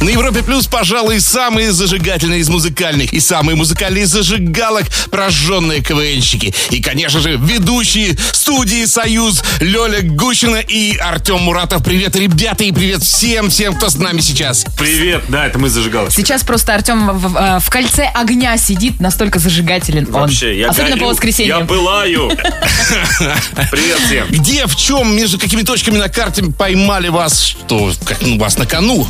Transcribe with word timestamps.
На 0.00 0.10
Европе 0.10 0.42
Плюс, 0.42 0.66
пожалуй, 0.66 1.20
самые 1.20 1.72
зажигательные 1.72 2.40
из 2.40 2.48
музыкальных 2.48 3.12
и 3.14 3.20
самые 3.20 3.56
музыкальные 3.56 4.04
из 4.04 4.10
зажигалок 4.10 4.84
прожженные 5.10 5.80
КВНщики. 5.82 6.54
И, 6.70 6.80
конечно 6.82 7.20
же, 7.20 7.36
ведущие 7.36 8.16
студии 8.32 8.84
«Союз» 8.84 9.42
Лёля 9.60 10.02
Гущина 10.02 10.56
и 10.56 10.96
Артем 10.98 11.38
Муратов. 11.40 11.82
Привет, 11.82 12.16
ребята, 12.16 12.64
и 12.64 12.72
привет 12.72 13.02
всем-всем, 13.02 13.76
кто 13.76 13.88
с 13.88 13.96
нами 13.96 14.20
сейчас. 14.20 14.66
Привет, 14.78 15.22
да, 15.28 15.46
это 15.46 15.58
мы 15.58 15.70
зажигалки. 15.70 16.12
Сейчас 16.14 16.42
просто 16.42 16.74
Артем 16.74 17.08
в, 17.08 17.28
в- 17.32 17.36
э, 17.36 17.58
в 17.60 17.70
кольце 17.70 18.04
огня 18.14 18.56
сидит, 18.58 19.00
настолько 19.00 19.38
зажигателен 19.38 20.06
он. 20.08 20.22
Вообще, 20.22 20.58
я 20.58 20.68
Особенно 20.68 20.96
горю, 20.96 21.02
по 21.06 21.08
воскресеньям. 21.12 21.60
Я 21.60 21.64
пылаю. 21.64 22.28
Привет 23.70 23.98
всем. 24.06 24.26
Где, 24.28 24.66
в 24.66 24.76
чем, 24.76 25.16
между 25.16 25.38
какими 25.38 25.62
точками 25.62 25.96
на 25.96 26.08
карте 26.10 26.44
поймали 26.44 27.08
вас, 27.08 27.40
что 27.42 27.92
как, 28.04 28.20
ну, 28.20 28.38
вас 28.38 28.58
на 28.58 28.66
кону? 28.66 29.08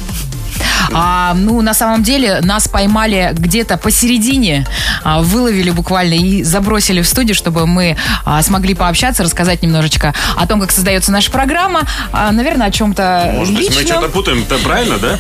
А, 0.93 1.35
ну, 1.35 1.61
на 1.63 1.75
самом 1.75 2.03
деле, 2.03 2.41
нас 2.43 2.69
поймали 2.69 3.31
где-то 3.33 3.77
посередине, 3.77 4.67
а, 5.03 5.21
выловили 5.23 5.71
буквально 5.71 6.15
и 6.15 6.43
забросили 6.43 7.03
в 7.03 7.09
студию, 7.09 7.35
чтобы 7.35 7.67
мы 7.67 7.97
а, 8.25 8.43
смогли 8.43 8.75
пообщаться, 8.75 9.23
рассказать 9.23 9.63
немножечко 9.63 10.15
о 10.37 10.47
том, 10.47 10.61
как 10.61 10.73
создается 10.73 11.13
наша 11.13 11.31
программа, 11.31 11.83
а, 12.13 12.31
наверное, 12.33 12.67
о 12.67 12.71
чем-то 12.71 13.33
Может 13.35 13.55
быть, 13.55 13.71
мы 13.75 13.81
личном. 13.81 13.99
что-то 13.99 14.09
путаем, 14.13 14.43
это 14.43 14.59
правильно, 14.59 14.99
да? 14.99 15.19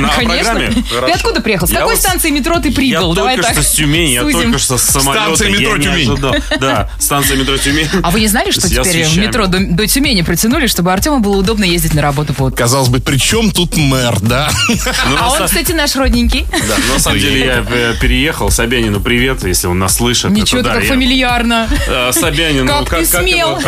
На 0.00 0.08
Конечно. 0.08 0.52
программе? 0.52 0.70
Ты 1.06 1.12
откуда 1.12 1.40
приехал? 1.40 1.66
С 1.66 1.70
Я 1.70 1.80
какой 1.80 1.96
станции 1.96 2.30
метро 2.30 2.58
ты 2.60 2.72
прибыл? 2.72 3.10
Я 3.10 3.14
Давай 3.14 3.36
только 3.36 3.54
так. 3.54 3.62
что 3.62 3.68
с 3.70 3.74
Тюмени, 3.74 4.12
я 4.12 4.22
только 4.22 4.58
что 4.58 4.78
с 4.78 4.82
самолета. 4.82 5.24
Станция 5.36 5.50
метро 5.50 5.76
я 5.76 5.82
Тюмень. 5.82 6.18
Да, 6.60 6.90
станция 6.98 7.36
метро 7.36 7.56
Тюмень. 7.56 7.88
А 8.02 8.10
вы 8.10 8.20
не 8.20 8.28
знали, 8.28 8.50
что 8.50 8.66
Я 8.68 8.82
теперь 8.82 9.06
метро 9.18 9.46
до, 9.46 9.86
Тюмени 9.86 10.22
протянули, 10.22 10.66
чтобы 10.66 10.92
Артему 10.92 11.20
было 11.20 11.36
удобно 11.36 11.64
ездить 11.64 11.94
на 11.94 12.02
работу? 12.02 12.34
Казалось 12.56 12.88
бы, 12.88 13.00
при 13.00 13.18
чем 13.18 13.50
тут 13.50 13.76
мэр, 13.76 14.18
да? 14.20 14.50
Ну, 14.68 15.16
А 15.20 15.30
он, 15.30 15.44
кстати, 15.46 15.72
наш 15.72 15.94
родненький. 15.96 16.46
Да, 16.50 16.76
на 16.92 16.98
самом 16.98 17.18
деле 17.18 17.44
я 17.44 17.64
э, 17.68 17.94
переехал. 18.00 18.50
Собянину 18.50 19.00
привет, 19.00 19.44
если 19.44 19.66
он 19.66 19.78
нас 19.78 19.96
слышит. 19.96 20.30
Ничего 20.30 20.60
я- 20.60 20.80
фамильярно. 20.80 21.68
Э, 21.86 22.10
Собянин, 22.12 22.66
Как 22.66 22.88
ты 22.90 23.04
смел? 23.04 23.58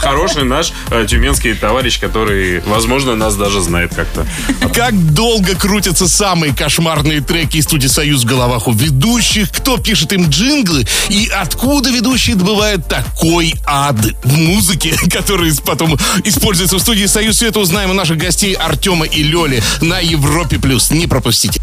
Хороший 0.00 0.44
наш 0.44 0.72
э, 0.90 1.06
тюменский 1.08 1.54
товарищ, 1.54 2.00
который, 2.00 2.60
возможно, 2.60 3.14
нас 3.14 3.36
даже 3.36 3.60
знает 3.60 3.94
как-то. 3.94 4.26
Как 4.74 4.94
долго 5.12 5.54
крутятся 5.54 6.08
самые 6.08 6.54
кошмарные 6.54 7.20
треки 7.20 7.58
из 7.58 7.64
студии 7.64 7.86
«Союз» 7.86 8.22
в 8.22 8.26
головах 8.26 8.68
у 8.68 8.72
ведущих? 8.72 9.50
Кто 9.50 9.76
пишет 9.76 10.12
им 10.12 10.28
джинглы? 10.28 10.86
И 11.08 11.28
откуда 11.28 11.90
ведущие 11.90 12.36
добывают 12.36 12.88
такой 12.88 13.54
ад 13.66 13.96
в 14.24 14.36
музыке, 14.36 14.94
который 15.10 15.52
потом 15.64 15.98
используется 16.24 16.76
в 16.76 16.80
студии 16.80 17.06
«Союз»? 17.06 17.36
Все 17.36 17.48
это 17.48 17.60
узнаем 17.60 17.90
у 17.90 17.94
наших 17.94 18.18
гостей 18.18 18.54
Артема 18.54 19.06
и 19.06 19.22
Лёли 19.22 19.62
на 19.80 19.98
Европе+. 19.98 20.58
плюс. 20.58 20.90
Не 20.90 21.06
пропустите. 21.06 21.60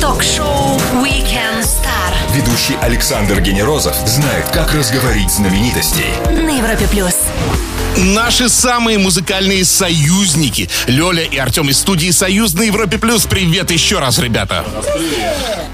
Ток-шоу 0.00 0.80
Weekend 1.02 1.62
Star 1.62 2.21
Ведущий 2.34 2.76
Александр 2.80 3.40
Генерозов 3.40 3.94
знает, 4.06 4.48
как 4.48 4.72
разговорить 4.72 5.30
знаменитостей. 5.30 6.06
на 6.30 6.56
Европе 6.56 6.88
плюс. 6.90 7.14
Наши 7.98 8.48
самые 8.48 8.96
музыкальные 8.96 9.66
союзники. 9.66 10.70
Лёля 10.86 11.24
и 11.24 11.36
Артем 11.36 11.68
из 11.68 11.78
студии 11.78 12.10
«Союз» 12.10 12.54
на 12.54 12.62
Европе+. 12.62 12.96
плюс. 12.96 13.26
Привет 13.26 13.70
еще 13.70 13.98
раз, 13.98 14.18
ребята. 14.18 14.64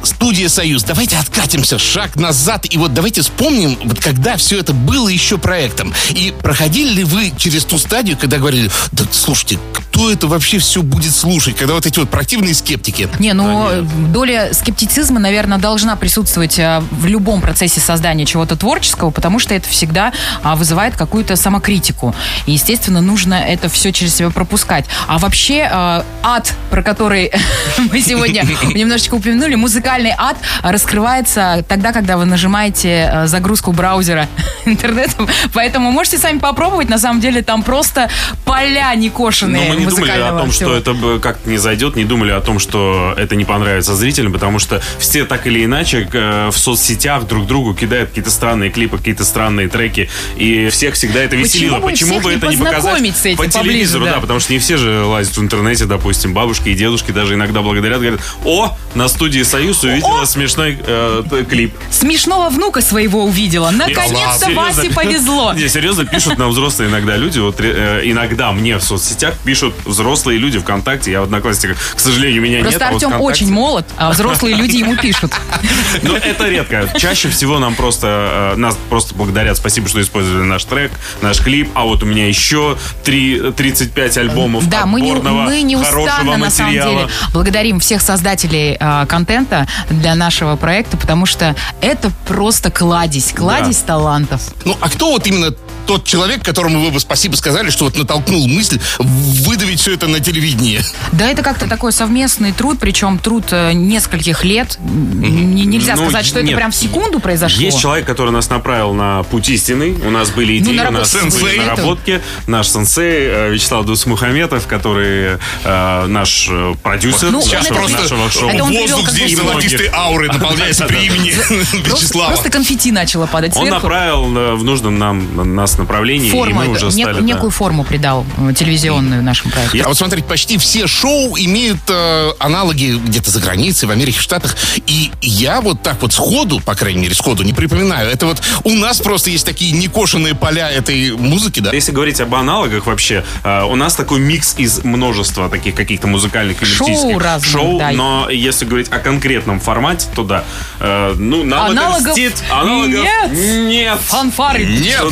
Студия 0.02 0.48
«Союз». 0.48 0.82
Давайте 0.82 1.16
откатимся 1.16 1.78
шаг 1.78 2.16
назад. 2.16 2.66
И 2.68 2.76
вот 2.76 2.92
давайте 2.92 3.22
вспомним, 3.22 3.78
вот 3.84 4.00
когда 4.00 4.36
все 4.36 4.58
это 4.58 4.72
было 4.72 5.08
еще 5.08 5.38
проектом. 5.38 5.94
И 6.10 6.34
проходили 6.42 6.92
ли 6.92 7.04
вы 7.04 7.32
через 7.36 7.64
ту 7.64 7.78
стадию, 7.78 8.18
когда 8.18 8.38
говорили, 8.38 8.68
да 8.90 9.04
слушайте, 9.12 9.60
кто 9.98 10.12
это 10.12 10.28
вообще 10.28 10.58
все 10.58 10.82
будет 10.82 11.12
слушать? 11.12 11.56
Когда 11.56 11.74
вот 11.74 11.84
эти 11.84 11.98
вот 11.98 12.08
противные 12.08 12.54
скептики. 12.54 13.08
Не, 13.18 13.32
ну, 13.32 13.66
доля 14.12 14.54
скептицизма, 14.54 15.18
наверное, 15.18 15.58
должна 15.58 15.96
присутствовать 15.96 16.56
а, 16.60 16.84
в 16.92 17.06
любом 17.06 17.40
процессе 17.40 17.80
создания 17.80 18.24
чего-то 18.24 18.54
творческого, 18.54 19.10
потому 19.10 19.40
что 19.40 19.54
это 19.54 19.68
всегда 19.68 20.12
а, 20.44 20.54
вызывает 20.54 20.96
какую-то 20.96 21.34
самокритику. 21.34 22.14
И, 22.46 22.52
естественно, 22.52 23.00
нужно 23.00 23.34
это 23.34 23.68
все 23.68 23.90
через 23.90 24.14
себя 24.14 24.30
пропускать. 24.30 24.84
А 25.08 25.18
вообще, 25.18 25.68
а, 25.68 26.04
ад, 26.22 26.54
про 26.70 26.84
который 26.84 27.32
мы 27.90 28.00
сегодня 28.00 28.44
немножечко 28.74 29.14
упомянули, 29.14 29.56
музыкальный 29.56 30.14
ад 30.16 30.36
раскрывается 30.62 31.64
тогда, 31.68 31.90
когда 31.92 32.18
вы 32.18 32.24
нажимаете 32.24 33.22
загрузку 33.24 33.72
браузера 33.72 34.28
интернетом. 34.64 35.28
Поэтому 35.54 35.90
можете 35.90 36.18
сами 36.18 36.38
попробовать. 36.38 36.88
На 36.88 36.98
самом 36.98 37.20
деле, 37.20 37.42
там 37.42 37.64
просто 37.64 38.08
поля 38.44 38.94
некошенные 38.94 39.64
Но 39.64 39.74
мы 39.74 39.80
не 39.80 39.87
думали 39.90 40.10
о 40.10 40.38
том, 40.38 40.50
всего. 40.50 40.70
что 40.70 40.78
это 40.78 41.18
как-то 41.20 41.48
не 41.48 41.58
зайдет, 41.58 41.96
не 41.96 42.04
думали 42.04 42.32
о 42.32 42.40
том, 42.40 42.58
что 42.58 43.14
это 43.16 43.36
не 43.36 43.44
понравится 43.44 43.94
зрителям, 43.94 44.32
потому 44.32 44.58
что 44.58 44.82
все 44.98 45.24
так 45.24 45.46
или 45.46 45.64
иначе 45.64 46.08
э, 46.12 46.50
в 46.52 46.58
соцсетях 46.58 47.26
друг 47.26 47.46
другу 47.46 47.74
кидают 47.74 48.10
какие-то 48.10 48.30
странные 48.30 48.70
клипы, 48.70 48.98
какие-то 48.98 49.24
странные 49.24 49.68
треки, 49.68 50.08
и 50.36 50.68
всех 50.70 50.94
всегда 50.94 51.20
это 51.20 51.36
веселило. 51.36 51.80
Почему 51.80 52.12
всех 52.12 52.22
бы 52.22 52.30
не 52.30 52.36
это 52.36 52.46
не 52.48 52.56
показать 52.56 53.16
с 53.16 53.26
этим 53.26 53.36
по 53.36 53.44
поближе, 53.44 53.62
телевизору, 53.62 54.04
да? 54.04 54.14
да, 54.14 54.20
потому 54.20 54.40
что 54.40 54.52
не 54.52 54.58
все 54.58 54.76
же 54.76 55.04
лазят 55.04 55.36
в 55.36 55.42
интернете, 55.42 55.84
допустим, 55.84 56.34
бабушки 56.34 56.68
и 56.70 56.74
дедушки 56.74 57.10
даже 57.10 57.34
иногда 57.34 57.62
благодарят, 57.62 58.00
говорят, 58.00 58.20
о, 58.44 58.76
на 58.94 59.08
студии 59.08 59.42
«Союз» 59.42 59.82
увидела 59.84 60.24
смешной 60.24 60.78
э, 60.80 61.44
клип. 61.48 61.74
Смешного 61.90 62.48
внука 62.50 62.80
своего 62.80 63.24
увидела. 63.24 63.70
Наконец-то? 63.70 64.50
Васе 64.50 64.90
повезло. 64.90 65.52
Не, 65.56 65.68
серьезно, 65.68 66.04
пишут 66.04 66.38
нам 66.38 66.50
взрослые 66.50 66.90
иногда 66.90 67.16
люди. 67.16 67.38
Вот 67.38 67.56
э, 67.60 68.02
иногда 68.04 68.52
мне 68.52 68.76
в 68.78 68.82
соцсетях 68.82 69.34
пишут 69.44 69.74
взрослые 69.84 70.38
люди 70.38 70.58
ВКонтакте. 70.58 71.12
Я 71.12 71.20
в 71.20 71.24
Одноклассниках, 71.24 71.78
к 71.94 72.00
сожалению, 72.00 72.42
меня 72.42 72.60
Просто 72.60 72.78
нет. 72.78 72.82
а 72.88 72.92
вот 72.92 73.02
Артем 73.02 73.10
ВКонтакте- 73.10 73.22
очень 73.22 73.52
молод, 73.52 73.86
а 73.96 74.10
взрослые 74.10 74.56
люди 74.56 74.76
ему 74.76 74.96
пишут. 74.96 75.32
Но 76.02 76.16
это 76.16 76.48
редко. 76.48 76.88
Чаще 76.96 77.28
всего 77.28 77.58
нам 77.58 77.74
просто, 77.74 78.52
э, 78.54 78.56
нас 78.56 78.76
просто 78.88 79.14
благодарят. 79.14 79.56
Спасибо, 79.56 79.88
что 79.88 80.00
использовали 80.00 80.42
наш 80.44 80.64
трек, 80.64 80.92
наш 81.22 81.40
клип. 81.40 81.70
А 81.74 81.84
вот 81.84 82.02
у 82.02 82.06
меня 82.06 82.26
еще 82.26 82.76
три- 83.04 83.52
35 83.52 84.18
альбомов 84.18 84.68
Да, 84.68 84.86
мы, 84.86 85.00
не, 85.00 85.12
мы 85.14 85.62
неустанно, 85.62 86.08
хорошего 86.08 86.36
на 86.36 86.50
самом 86.50 86.72
деле, 86.72 87.08
благодарим 87.32 87.80
всех 87.80 88.02
создателей 88.02 88.76
а, 88.80 89.06
контента 89.06 89.66
для 89.90 90.14
нашего 90.14 90.56
проекта, 90.56 90.96
потому 90.96 91.26
что 91.26 91.54
это 91.80 92.10
просто 92.26 92.70
кладезь, 92.70 93.32
кладезь 93.32 93.78
талантов. 93.78 94.40
Ну, 94.64 94.76
а 94.80 94.88
кто 94.88 95.10
вот 95.10 95.26
именно 95.26 95.54
тот 95.88 96.04
человек, 96.04 96.44
которому 96.44 96.80
вы 96.84 96.90
бы 96.90 97.00
спасибо 97.00 97.34
сказали, 97.34 97.70
что 97.70 97.86
вот 97.86 97.96
натолкнул 97.96 98.46
мысль 98.46 98.78
выдавить 98.98 99.80
все 99.80 99.94
это 99.94 100.06
на 100.06 100.20
телевидении? 100.20 100.80
Да, 101.12 101.28
это 101.30 101.42
как-то 101.42 101.66
такой 101.66 101.92
совместный 101.92 102.52
труд, 102.52 102.78
причем 102.78 103.18
труд 103.18 103.46
э, 103.52 103.72
нескольких 103.72 104.44
лет. 104.44 104.78
Н- 104.84 105.54
Нельзя 105.54 105.96
Ну, 105.96 106.04
сказать, 106.04 106.26
что 106.26 106.40
это 106.40 106.48
нет. 106.48 106.56
прям 106.56 106.70
в 106.72 106.76
секунду 106.76 107.20
произошло. 107.20 107.60
Есть 107.62 107.80
человек, 107.80 108.06
который 108.06 108.32
нас 108.32 108.50
направил 108.50 108.92
на 108.92 109.22
путь 109.24 109.48
истинный. 109.48 109.92
У 109.92 110.10
нас 110.10 110.28
были 110.30 110.58
идеи, 110.58 110.78
у 110.78 110.90
нас 110.90 111.14
наработки 111.14 111.40
были 111.40 111.52
сенсей. 111.54 111.58
наработки. 111.66 112.20
Наш 112.46 112.68
сенсей 112.68 113.26
э, 113.26 113.50
Вячеслав 113.52 113.86
Дусмухаметов, 113.86 114.66
который 114.66 115.38
э, 115.64 116.06
наш 116.06 116.48
э, 116.50 116.74
продюсер 116.82 117.30
Ну, 117.30 117.40
Сейчас 117.40 117.64
это- 117.64 117.74
просто 117.74 118.02
нашего 118.02 118.30
шоу. 118.30 118.50
Это 118.50 118.64
он 118.64 118.72
воздух 118.72 119.08
здесь 119.10 119.36
золотистой 119.36 119.88
ауры 119.92 120.28
наполняется 120.28 120.84
при 120.84 121.06
имени 121.06 121.30
Просто, 121.30 122.04
Вячеслава. 122.04 122.28
просто 122.32 122.50
конфетти 122.50 122.92
начало 122.92 123.26
падать 123.26 123.56
Он 123.56 123.68
направил 123.70 124.24
в 124.56 124.62
нужном 124.64 124.98
нам 124.98 125.34
на- 125.36 125.44
нас 125.78 125.88
направлении, 125.88 126.30
Форму, 126.30 126.62
и 126.62 126.66
мы 126.66 126.72
уже 126.72 126.86
нек- 126.86 126.90
стали... 127.02 127.14
да. 127.14 127.20
некую 127.20 127.50
форму 127.50 127.84
придал 127.84 128.26
э, 128.38 128.52
телевизионную 128.54 129.22
нашему 129.22 129.50
проекту. 129.50 129.78
А 129.84 129.88
вот 129.88 129.96
смотрите, 129.96 130.26
почти 130.26 130.58
все 130.58 130.86
шоу 130.86 131.36
имеют 131.38 131.80
э, 131.88 132.30
аналоги 132.38 132.98
где-то 133.04 133.30
за 133.30 133.40
границей, 133.40 133.88
в 133.88 133.90
Америке, 133.90 134.18
в 134.18 134.22
Штатах. 134.22 134.56
И 134.86 135.10
я 135.22 135.60
вот 135.60 135.82
так 135.82 136.02
вот 136.02 136.12
сходу, 136.12 136.60
по 136.60 136.74
крайней 136.74 137.00
мере, 137.00 137.14
сходу 137.14 137.42
не 137.42 137.52
припоминаю. 137.52 138.10
Это 138.10 138.26
вот 138.26 138.42
у 138.64 138.70
нас 138.70 139.00
просто 139.00 139.30
есть 139.30 139.46
такие 139.46 139.72
некошенные 139.72 140.34
поля 140.34 140.70
этой 140.70 141.12
музыки, 141.12 141.60
да? 141.60 141.72
Если 141.72 141.92
говорить 141.92 142.20
об 142.20 142.34
аналогах 142.34 142.86
вообще, 142.86 143.24
э, 143.44 143.62
у 143.64 143.76
нас 143.76 143.94
такой 143.94 144.20
микс 144.20 144.54
из 144.58 144.84
множества 144.84 145.48
таких 145.48 145.74
каких-то 145.74 146.06
музыкальных 146.06 146.58
Шоу 146.64 147.18
разных, 147.18 147.50
шоу, 147.50 147.78
да. 147.78 147.90
но 147.92 148.28
если 148.30 148.64
говорить 148.64 148.88
о 148.90 148.98
конкретном 148.98 149.60
формате, 149.60 150.08
то 150.14 150.24
да. 150.24 150.44
Э, 150.80 151.14
ну, 151.16 151.44
нам 151.44 151.70
Аналогов 151.70 152.16
это 152.16 152.20
льстит. 152.20 152.44
Аналогов 152.50 153.04
нет. 153.04 153.32
нет. 153.32 153.98
Фанфары. 154.00 154.64
Нет. 154.64 155.02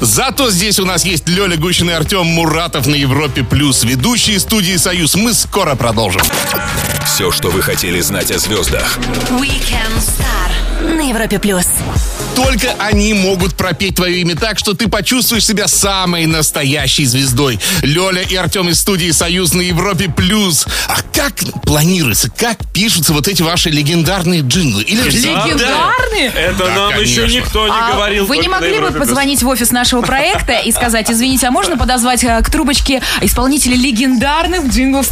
Зато 0.00 0.50
здесь 0.50 0.78
у 0.78 0.84
нас 0.84 1.04
есть 1.04 1.28
Лёля 1.28 1.56
Гущин 1.56 1.90
и 1.90 1.92
Артем 1.92 2.26
Муратов 2.26 2.86
на 2.86 2.94
Европе+. 2.94 3.42
плюс, 3.42 3.84
Ведущие 3.84 4.38
студии 4.40 4.76
«Союз». 4.76 5.14
Мы 5.14 5.34
скоро 5.34 5.74
продолжим. 5.74 6.22
Все, 7.04 7.30
что 7.30 7.50
вы 7.50 7.62
хотели 7.62 8.00
знать 8.00 8.30
о 8.30 8.38
звездах. 8.38 8.98
Weekend 9.30 9.98
Star 9.98 10.94
на 10.94 11.08
Европе 11.08 11.38
плюс. 11.38 11.66
Только 12.44 12.74
они 12.78 13.14
могут 13.14 13.54
пропеть 13.54 13.96
твое 13.96 14.18
имя 14.20 14.36
так, 14.36 14.58
что 14.58 14.74
ты 14.74 14.88
почувствуешь 14.88 15.44
себя 15.44 15.68
самой 15.68 16.26
настоящей 16.26 17.04
звездой. 17.04 17.58
Лёля 17.82 18.22
и 18.22 18.34
Артем 18.36 18.68
из 18.68 18.80
студии 18.80 19.10
«Союз» 19.10 19.52
на 19.54 19.60
Европе+. 19.60 20.08
плюс. 20.08 20.66
А 20.88 20.96
как 21.14 21.34
планируется, 21.62 22.30
как 22.30 22.58
пишутся 22.72 23.12
вот 23.12 23.28
эти 23.28 23.42
ваши 23.42 23.70
легендарные 23.70 24.40
джинглы? 24.40 24.82
Или 24.82 25.00
Легендарные? 25.02 26.28
Это 26.34 26.64
Да, 26.66 26.74
нам 26.74 27.00
еще 27.00 27.22
конечно. 27.22 27.38
никто 27.40 27.66
не 27.68 27.74
А 27.74 27.92
говорил. 27.92 28.26
вы 28.26 28.38
не 28.38 28.48
могли 28.48 28.78
бы 28.78 28.90
позвонить 28.90 29.42
в 29.42 29.48
офис 29.48 29.70
нашего 29.70 30.02
проекта 30.02 30.58
и 30.58 30.72
сказать, 30.72 31.10
извините, 31.10 31.46
а 31.48 31.50
можно 31.50 31.76
подозвать 31.76 32.24
э, 32.24 32.40
к 32.42 32.50
трубочке 32.50 33.02
исполнителей 33.20 33.76
легендарных 33.76 34.66
джинглов? 34.68 35.08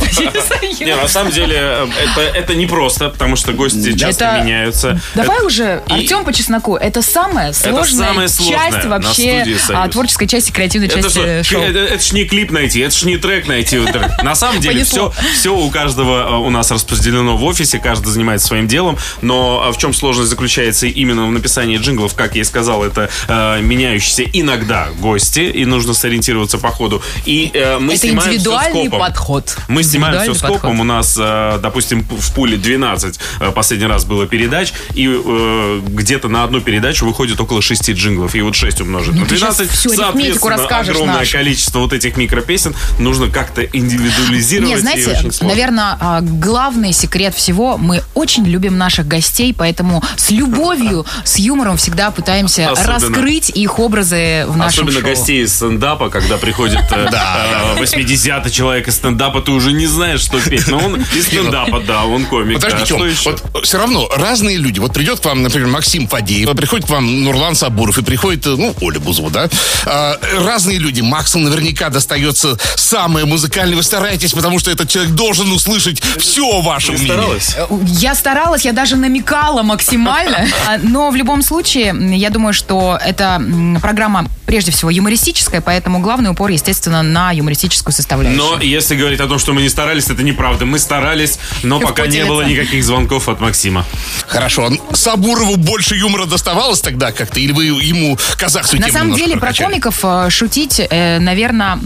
Не, 0.81 0.94
на 0.94 1.08
самом 1.08 1.32
деле 1.32 1.56
э, 1.58 1.86
это, 2.04 2.20
это 2.38 2.54
не 2.54 2.66
просто, 2.66 3.08
потому 3.10 3.36
что 3.36 3.52
гости 3.52 3.96
часто 3.96 4.24
Это- 4.24 4.42
меняются. 4.44 5.00
Давай 5.14 5.36
Это- 5.38 5.46
уже, 5.46 5.82
и- 5.88 5.92
Артем 5.92 6.24
по 6.24 6.32
чесноку, 6.32 6.76
это 6.76 7.02
самая 7.19 7.53
сложная 7.53 8.09
самое 8.09 8.29
сложное 8.29 8.59
часть 8.70 8.85
на 8.85 8.91
вообще 8.91 9.56
а, 9.70 9.88
творческой 9.88 10.26
части, 10.26 10.53
креативной 10.53 10.88
Это, 10.88 11.03
части 11.03 11.43
что, 11.43 11.44
шоу. 11.44 11.62
это, 11.62 11.79
это 11.81 12.03
ж 12.03 12.12
не 12.12 12.25
клип 12.25 12.50
найти, 12.50 12.81
это 12.81 12.94
ж 12.97 13.03
не 13.05 13.17
трек 13.17 13.49
найти. 13.49 13.76
Это. 13.76 14.17
На 14.23 14.35
самом 14.35 14.61
деле 14.61 14.85
все, 14.85 15.12
все 15.35 15.55
у 15.55 15.70
каждого 15.70 16.29
э, 16.29 16.47
у 16.47 16.50
нас 16.50 16.70
распределено 16.70 17.37
в 17.37 17.44
офисе, 17.44 17.79
каждый 17.79 18.09
занимается 18.09 18.47
своим 18.47 18.69
делом, 18.69 18.99
но 19.20 19.65
э, 19.69 19.73
в 19.73 19.79
чем 19.79 19.93
сложность 19.93 20.31
заключается 20.31 20.87
именно 20.87 21.26
в 21.26 21.31
написании 21.32 21.76
джинглов, 21.79 22.15
как 22.15 22.35
я 22.35 22.43
и 22.43 22.44
сказал, 22.44 22.85
это 22.85 23.11
э, 23.26 23.61
меняющиеся 23.62 24.25
иногда 24.32 24.88
гости, 24.99 25.41
и 25.41 25.65
нужно 25.65 25.94
сориентироваться 25.94 26.59
по 26.59 26.69
ходу. 26.70 27.03
И 27.25 27.50
э, 27.53 27.79
мы 27.79 27.93
Это 27.94 28.03
снимаем 28.03 28.31
индивидуальный 28.32 28.82
скопом. 28.87 29.00
подход. 29.00 29.56
Мы 29.69 29.82
снимаем 29.82 30.23
все 30.23 30.35
скопом. 30.35 30.55
подход. 30.61 30.81
У 30.81 30.85
нас, 30.85 31.17
э, 31.20 31.59
допустим, 31.62 32.03
в 32.09 32.35
пуле 32.35 32.56
12 32.56 33.19
э, 33.41 33.50
последний 33.53 33.87
раз 33.87 34.05
было 34.05 34.26
передач, 34.26 34.73
и 34.94 35.09
э, 35.09 35.81
где-то 35.87 36.29
на 36.29 36.44
одну 36.44 36.61
передачу 36.61 36.97
выходит 37.04 37.40
около 37.40 37.62
6 37.62 37.90
джинглов. 37.92 38.34
И 38.34 38.40
вот 38.42 38.54
6 38.54 38.80
умножить 38.82 39.14
Ну, 39.14 39.22
на 39.22 39.26
ты 39.26 39.36
щас 39.36 39.56
12, 39.56 39.70
всю 39.70 39.90
арифметику 39.90 40.14
соответственно, 40.18 40.56
расскажешь 40.56 40.94
огромное 40.94 41.18
нашу. 41.18 41.32
количество 41.32 41.78
вот 41.80 41.92
этих 41.92 42.16
микропесен 42.16 42.74
нужно 42.98 43.28
как-то 43.28 43.62
индивидуализировать. 43.62 44.70
Не, 44.74 44.80
знаете, 44.80 45.30
наверное, 45.42 45.96
а, 46.00 46.20
главный 46.20 46.92
секрет 46.92 47.34
всего, 47.34 47.76
мы 47.78 48.02
очень 48.14 48.44
любим 48.44 48.78
наших 48.78 49.06
гостей, 49.06 49.54
поэтому 49.56 50.02
с 50.16 50.30
любовью, 50.30 51.04
с 51.24 51.38
юмором 51.38 51.76
всегда 51.76 52.10
пытаемся 52.10 52.70
Особенно- 52.70 52.94
раскрыть 52.94 53.50
их 53.50 53.78
образы 53.78 54.44
в 54.48 54.56
нашем 54.56 54.84
Особенно 54.88 55.00
шоу. 55.00 55.10
гостей 55.10 55.42
из 55.44 55.54
стендапа, 55.54 56.10
когда 56.10 56.36
приходит 56.38 56.80
э, 56.90 57.08
э, 57.12 57.82
80-й 57.82 58.50
человек 58.50 58.88
из 58.88 58.94
стендапа, 58.96 59.40
ты 59.40 59.50
уже 59.52 59.72
не 59.72 59.86
знаешь, 59.86 60.20
что 60.20 60.40
петь. 60.40 60.66
Но 60.68 60.78
он 60.78 60.96
из 61.14 61.26
стендапа, 61.26 61.80
да, 61.80 62.04
он 62.04 62.24
комик. 62.26 62.60
Подожди, 62.60 62.84
Тём, 62.86 62.98
что 62.98 63.06
еще? 63.06 63.36
вот 63.52 63.64
все 63.64 63.78
равно 63.78 64.08
разные 64.16 64.56
люди. 64.56 64.78
Вот 64.78 64.92
придет 64.92 65.20
к 65.20 65.24
вам, 65.24 65.42
например, 65.42 65.68
Максим 65.68 66.08
Фадеев, 66.08 66.54
приходит 66.56 66.88
к 66.88 66.90
вам 66.90 67.23
Нурлан 67.23 67.55
Сабуров 67.55 67.99
и 67.99 68.02
приходит, 68.02 68.46
э, 68.46 68.50
ну, 68.56 68.75
Оля 68.81 68.99
Бузова, 68.99 69.31
да? 69.31 69.49
А, 69.85 70.19
разные 70.43 70.79
люди. 70.79 71.02
Максу 71.02 71.38
наверняка 71.38 71.90
достается 71.90 72.56
самое 72.76 73.26
музыкальное. 73.26 73.76
Вы 73.76 73.82
стараетесь, 73.82 74.32
потому 74.32 74.58
что 74.58 74.70
этот 74.70 74.88
человек 74.88 75.12
должен 75.12 75.52
услышать 75.52 76.00
все 76.19 76.46
о 76.46 76.62
вашем 76.62 76.96
Ты 76.96 77.02
мнении. 77.02 77.14
старалась? 77.14 77.56
Я 78.00 78.14
старалась, 78.14 78.64
я 78.64 78.73
даже 78.73 78.96
намекала 78.96 79.62
максимально. 79.62 80.46
А, 80.67 80.76
Но 80.82 81.11
в 81.11 81.17
любом 81.17 81.43
случае, 81.43 81.94
я 82.17 82.31
думаю, 82.31 82.52
что 82.52 82.99
эта 83.02 83.41
программа 83.81 84.29
прежде 84.44 84.70
всего 84.73 84.91
юмористическая, 84.91 85.61
поэтому 85.61 86.00
главный 86.00 86.31
упор, 86.31 86.50
естественно, 86.50 87.02
на 87.02 87.32
юмористическую 87.32 87.93
составляющую. 87.93 88.43
Но 88.43 88.61
если 88.61 88.96
говорить 88.96 89.20
о 89.20 89.29
том, 89.29 89.38
что 89.38 89.52
мы 89.52 89.62
не 89.62 89.69
старались, 89.69 90.08
это 90.08 90.23
неправда. 90.23 90.64
Мы 90.64 90.79
старались, 90.79 91.38
но 91.62 91.81
пока 91.81 92.06
не 92.06 92.25
было 92.25 92.43
никаких 92.43 92.82
звонков 92.84 93.29
от 93.29 93.41
Максима. 93.41 93.84
Хорошо. 94.26 94.70
Сабурову 94.93 95.56
больше 95.56 95.96
юмора 95.96 96.25
доставалось 96.25 96.77
тогда 96.80 97.12
как-то? 97.12 97.40
Или 97.40 97.52
вы 97.52 97.64
ему 97.66 98.19
казахскую 98.36 98.80
На 98.80 98.88
самом 98.88 99.14
деле 99.14 99.36
про 99.36 99.52
комиков 99.52 100.00
э, 100.02 100.30
шутить, 100.30 100.80
наверное, 100.90 101.78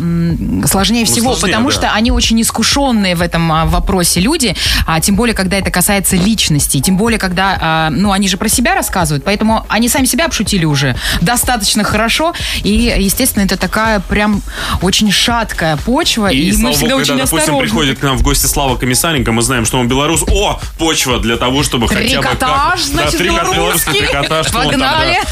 сложнее 0.66 1.04
всего, 1.04 1.30
Ну, 1.30 1.36
сложнее, 1.36 1.52
потому 1.52 1.70
да. 1.70 1.74
что 1.74 1.92
они 1.92 2.10
очень 2.10 2.40
искушенные 2.40 3.14
в 3.14 3.22
этом 3.22 3.50
а, 3.52 3.64
вопросе 3.66 4.20
люди, 4.20 4.54
а 4.86 5.00
тем 5.00 5.16
более, 5.16 5.34
когда 5.34 5.56
это 5.58 5.70
касается 5.70 6.16
личности, 6.16 6.80
тем 6.80 6.96
более, 6.96 7.18
когда, 7.18 7.58
а, 7.60 7.90
ну, 7.90 8.12
они 8.12 8.28
же 8.28 8.36
про 8.36 8.48
себя 8.48 8.74
рассказывают, 8.74 9.24
поэтому 9.24 9.64
они 9.68 9.88
сами 9.88 10.04
себя 10.06 10.26
обшутили 10.26 10.64
уже 10.64 10.96
достаточно 11.20 11.84
хорошо, 11.84 12.34
и, 12.62 12.94
естественно, 12.98 13.44
это 13.44 13.56
такая 13.56 14.00
прям 14.00 14.42
очень 14.80 15.10
шаткая 15.12 15.76
почва, 15.76 16.28
и, 16.28 16.50
И, 16.50 16.56
мы 16.56 16.72
всегда 16.72 16.90
богу, 16.90 17.00
очень 17.02 17.08
когда, 17.08 17.24
допустим, 17.24 17.38
осторожны. 17.38 17.62
приходит 17.62 17.98
к 17.98 18.02
нам 18.02 18.16
в 18.16 18.22
гости 18.22 18.46
Слава 18.46 18.76
Комиссаренко, 18.76 19.32
мы 19.32 19.42
знаем, 19.42 19.64
что 19.64 19.78
он 19.78 19.88
белорус. 19.88 20.22
О, 20.28 20.60
почва 20.78 21.18
для 21.20 21.36
того, 21.36 21.62
чтобы 21.62 21.88
хотя 21.88 22.00
бы... 22.00 22.06
Трикотаж, 22.06 22.80
как- 22.80 22.80
значит, 22.80 23.18
да, 23.18 23.24
белорусский. 23.24 23.98
трикотаж. 24.00 24.46
Он 24.82 24.88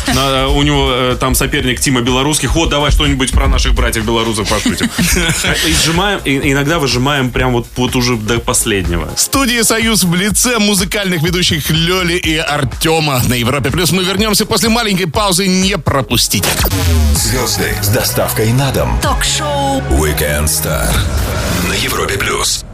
там, 0.07 0.15
да, 0.15 0.15
на- 0.15 0.49
у 0.49 0.63
него 0.63 0.89
э, 0.93 1.17
там 1.19 1.35
соперник 1.35 1.81
Тима 1.81 2.01
Белорусских. 2.01 2.55
Вот, 2.55 2.71
давай 2.71 2.91
что-нибудь 2.91 3.33
про 3.33 3.47
наших 3.49 3.75
братьев 3.75 4.05
белорусов 4.05 4.49
пошутим. 4.49 4.89
И 5.67 5.73
сжимаем, 5.73 6.21
и 6.25 6.53
иногда 6.53 6.79
выжимаем 6.79 7.31
прям 7.31 7.53
вот, 7.53 7.67
вот 7.77 7.97
уже 7.97 8.17
до 8.17 8.39
последнего. 8.39 9.09
Студия 9.17 9.63
«Союз» 9.65 10.05
в 10.05 10.15
лице 10.15 10.59
музыкальных 10.59 11.23
ведущих 11.23 11.71
Лёли 11.71 12.15
и 12.15 12.37
Артема 12.37 13.21
на 13.27 13.35
Европе+. 13.35 13.71
плюс. 13.71 13.93
Мы 13.93 14.05
вернемся 14.05 14.47
после 14.47 14.69
маленькой 14.69 15.07
паузы. 15.07 15.47
Не 15.47 15.79
пропустите. 15.79 16.49
Звезды 17.15 17.75
с 17.83 17.89
доставкой 17.89 18.53
на 18.53 18.71
дом. 18.73 18.99
Ток-шоу 19.03 19.81
Weekend 19.91 20.45
Star 20.47 20.89
на 21.69 21.75
Европе 21.75 22.17
плюс. 22.19 22.65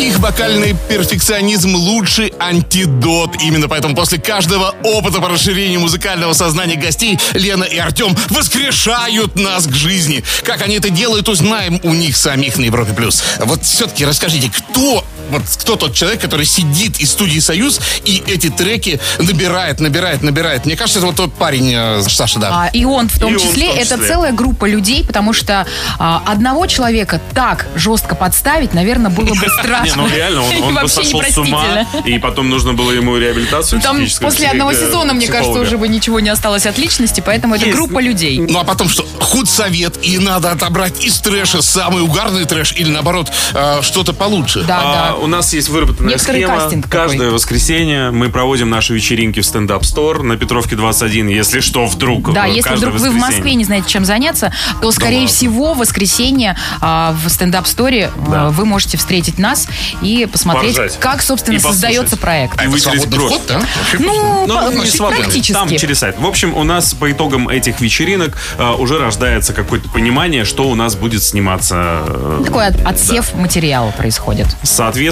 Их 0.00 0.18
вокальный 0.18 0.74
перфекционизм– 0.88 1.74
лучший 1.76 2.32
антидот. 2.38 3.36
Именно 3.42 3.68
поэтому 3.68 3.94
после 3.94 4.18
каждого 4.18 4.74
опыта 4.82 5.20
по 5.20 5.28
расширению 5.28 5.80
музыкального 5.80 6.32
сознания 6.32 6.76
гостей 6.76 7.18
Лена 7.34 7.64
и 7.64 7.76
Артем 7.76 8.16
воскрешают 8.30 9.36
нас 9.36 9.66
к 9.66 9.74
жизни. 9.74 10.24
Как 10.42 10.62
они 10.62 10.76
это 10.76 10.88
делают, 10.88 11.28
узнаем 11.28 11.80
у 11.82 11.92
них 11.92 12.16
самих 12.16 12.56
на 12.56 12.64
Европе+. 12.64 12.94
плюс. 12.94 13.22
Вот 13.40 13.62
все-таки 13.62 14.06
расскажите, 14.06 14.50
кто 14.50 15.04
вот 15.30 15.42
кто 15.58 15.76
тот 15.76 15.94
человек, 15.94 16.20
который 16.20 16.46
сидит 16.46 16.98
из 17.00 17.10
студии 17.10 17.38
«Союз» 17.38 17.80
и 18.04 18.22
эти 18.26 18.50
треки 18.50 19.00
набирает, 19.18 19.80
набирает, 19.80 20.22
набирает. 20.22 20.66
Мне 20.66 20.76
кажется, 20.76 20.98
это 20.98 21.06
вот 21.06 21.16
тот 21.16 21.34
парень, 21.34 21.72
э, 21.74 22.02
Саша, 22.08 22.38
да. 22.38 22.48
А, 22.52 22.70
и 22.72 22.84
он 22.84 23.08
в 23.08 23.18
том 23.18 23.32
И 23.32 23.36
он 23.36 23.40
в 23.40 23.42
числе, 23.42 23.66
том 23.68 23.76
это 23.76 23.94
числе. 23.96 24.08
целая 24.08 24.32
группа 24.32 24.66
людей, 24.66 25.04
потому 25.04 25.32
что 25.32 25.66
а, 25.98 26.22
одного 26.26 26.66
человека 26.66 27.20
так 27.34 27.66
жестко 27.74 28.14
подставить, 28.14 28.74
наверное, 28.74 29.10
было 29.10 29.34
бы 29.34 29.48
страшно. 29.48 29.84
Не, 29.84 29.94
ну 29.94 30.08
реально, 30.08 30.42
он, 30.42 30.52
И 30.52 30.60
он 30.60 30.68
бы 30.74 30.80
вообще 30.82 31.04
сошел 31.04 31.22
с 31.22 31.38
ума, 31.38 31.86
и 32.04 32.18
потом 32.18 32.48
нужно 32.50 32.72
было 32.72 32.90
ему 32.90 33.16
реабилитацию 33.16 33.80
Там 33.80 34.04
после 34.20 34.48
одного 34.48 34.72
э, 34.72 34.74
сезона, 34.74 35.14
мне 35.14 35.26
кажется, 35.26 35.60
уже 35.60 35.78
бы 35.78 35.88
ничего 35.88 36.20
не 36.20 36.28
осталось 36.28 36.66
от 36.66 36.78
личности, 36.78 37.22
поэтому 37.24 37.54
это 37.54 37.66
группа 37.70 38.00
людей. 38.00 38.38
Ну 38.38 38.58
а 38.58 38.64
потом 38.64 38.88
что? 38.88 39.06
Худсовет, 39.20 39.98
и 40.02 40.18
надо 40.18 40.50
отобрать 40.50 41.04
из 41.04 41.18
трэша 41.20 41.62
самый 41.62 42.02
угарный 42.02 42.44
трэш 42.44 42.72
или 42.72 42.90
наоборот 42.90 43.30
э, 43.54 43.82
что-то 43.82 44.12
получше. 44.12 44.62
Да, 44.62 44.80
А, 44.80 45.10
да. 45.10 45.19
У 45.20 45.26
нас 45.26 45.52
есть 45.52 45.68
выработанная 45.68 46.14
Некоторый 46.14 46.42
схема. 46.44 46.82
Каждое 46.88 47.30
воскресенье 47.30 48.10
мы 48.10 48.28
проводим 48.30 48.70
наши 48.70 48.94
вечеринки 48.94 49.40
в 49.40 49.46
стендап 49.46 49.84
стор 49.84 50.22
на 50.22 50.36
Петровке 50.36 50.76
21. 50.76 51.28
Если 51.28 51.60
что, 51.60 51.86
вдруг. 51.86 52.32
Да, 52.32 52.46
э, 52.46 52.52
если 52.54 52.74
вдруг 52.74 52.94
вы 52.96 53.10
в. 53.10 53.14
Москве 53.14 53.54
не 53.54 53.64
знаете, 53.64 53.88
чем 53.88 54.04
заняться, 54.04 54.52
то, 54.80 54.90
скорее 54.92 55.14
ладно. 55.22 55.28
всего, 55.28 55.74
в 55.74 55.78
воскресенье 55.78 56.56
а, 56.80 57.14
в 57.22 57.28
стендап-сторе 57.28 58.10
а, 58.26 58.30
Да. 58.30 58.48
вы 58.50 58.64
можете 58.64 58.96
встретить 58.96 59.38
нас 59.38 59.68
и 60.02 60.26
посмотреть, 60.30 60.76
Поржать. 60.76 60.98
как, 61.00 61.22
собственно, 61.22 61.56
И 61.56 61.58
создается 61.58 62.16
проект. 62.16 62.58
А 62.58 62.64
И 62.64 62.66
вытереть 62.66 63.08
кровь. 63.10 63.30
вход, 63.30 63.42
да? 63.46 63.58
Вообще? 63.58 63.98
Ну, 63.98 64.46
Ну, 64.46 64.54
по- 64.54 64.72
не 64.72 64.86
свободный. 64.86 65.22
практически. 65.22 65.52
Там 65.52 65.68
через 65.68 65.98
сайт. 65.98 66.18
В 66.18 66.26
общем, 66.26 66.56
у 66.56 66.64
нас 66.64 66.94
по 66.94 67.10
итогам 67.12 67.48
этих 67.48 67.80
вечеринок 67.80 68.36
э, 68.58 68.70
уже 68.78 68.98
рождается 68.98 69.52
какое-то 69.52 69.88
понимание, 69.90 70.44
что 70.44 70.68
у 70.70 70.74
нас 70.74 70.94
будет 70.96 71.22
сниматься. 71.22 72.02
э, 72.06 72.42
Такой 72.46 72.66
от- 72.66 72.80
отсев 72.86 73.34
материала 73.34 73.90
происходит. 73.90 74.46
Соответственно, 74.62 75.09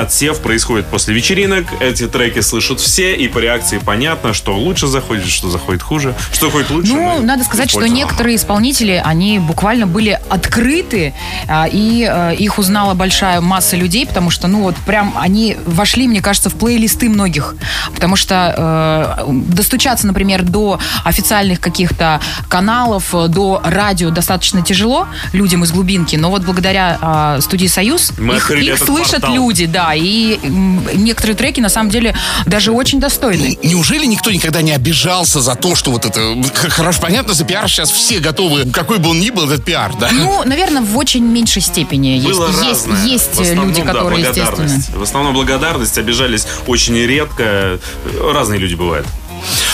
отсев 0.00 0.40
происходит 0.40 0.86
после 0.86 1.14
вечеринок. 1.14 1.66
Эти 1.80 2.06
треки 2.06 2.40
слышат 2.40 2.80
все, 2.80 3.14
и 3.14 3.28
по 3.28 3.38
реакции 3.38 3.78
понятно, 3.78 4.32
что 4.34 4.56
лучше 4.56 4.86
заходит, 4.86 5.26
что 5.26 5.50
заходит 5.50 5.82
хуже. 5.82 6.14
Что 6.32 6.46
заходит 6.46 6.70
лучше. 6.70 6.92
Ну, 6.92 7.22
надо 7.22 7.44
сказать, 7.44 7.70
что 7.70 7.86
некоторые 7.86 8.36
исполнители, 8.36 9.00
они 9.04 9.38
буквально 9.38 9.86
были 9.86 10.20
открыты, 10.28 11.14
а, 11.48 11.68
и 11.70 12.04
а, 12.04 12.30
их 12.30 12.58
узнала 12.58 12.94
большая 12.94 13.40
масса 13.40 13.76
людей, 13.76 14.06
потому 14.06 14.30
что, 14.30 14.48
ну, 14.48 14.62
вот 14.62 14.76
прям 14.86 15.14
они 15.16 15.56
вошли, 15.66 16.08
мне 16.08 16.20
кажется, 16.20 16.50
в 16.50 16.54
плейлисты 16.54 17.08
многих. 17.08 17.54
Потому 17.94 18.16
что 18.16 19.16
э, 19.28 19.32
достучаться, 19.32 20.06
например, 20.06 20.42
до 20.42 20.78
официальных 21.04 21.60
каких-то 21.60 22.20
каналов, 22.48 23.14
э, 23.14 23.28
до 23.28 23.60
радио 23.64 24.10
достаточно 24.10 24.62
тяжело 24.62 25.06
людям 25.32 25.64
из 25.64 25.72
глубинки, 25.72 26.16
но 26.16 26.30
вот 26.30 26.42
благодаря 26.42 26.98
а, 27.00 27.40
студии 27.40 27.66
«Союз» 27.66 28.12
Мы 28.18 28.36
их, 28.36 28.50
их 28.50 28.82
этот 28.82 28.88
слышат 29.12 29.22
портал. 29.22 29.34
люди, 29.34 29.66
да, 29.66 29.94
и 29.94 30.38
некоторые 30.94 31.36
треки, 31.36 31.60
на 31.60 31.68
самом 31.68 31.90
деле, 31.90 32.14
даже 32.46 32.72
очень 32.72 33.00
достойны. 33.00 33.58
Неужели 33.62 34.06
никто 34.06 34.30
никогда 34.30 34.62
не 34.62 34.72
обижался 34.72 35.40
за 35.40 35.54
то, 35.54 35.74
что 35.74 35.90
вот 35.90 36.04
это... 36.04 36.36
Хорошо, 36.54 37.00
понятно, 37.00 37.34
за 37.34 37.44
пиар 37.44 37.68
сейчас 37.68 37.90
все 37.90 38.18
готовы, 38.18 38.70
какой 38.70 38.98
бы 38.98 39.10
он 39.10 39.20
ни 39.20 39.30
был, 39.30 39.50
этот 39.50 39.64
пиар, 39.64 39.94
да? 39.98 40.10
Ну, 40.12 40.42
наверное, 40.44 40.82
в 40.82 40.96
очень 40.96 41.24
меньшей 41.24 41.62
степени 41.62 42.08
есть. 42.08 42.28
Было 42.28 42.48
есть 42.48 42.86
разное. 42.86 43.04
есть 43.04 43.32
основном, 43.32 43.68
люди, 43.68 43.82
да, 43.82 43.92
которые, 43.92 44.20
естественно. 44.20 44.56
благодарность. 44.56 44.90
В 44.94 45.02
основном 45.02 45.34
благодарность, 45.34 45.98
обижались 45.98 46.46
очень 46.66 46.96
редко. 46.96 47.78
Разные 48.20 48.58
люди 48.58 48.74
бывают. 48.74 49.06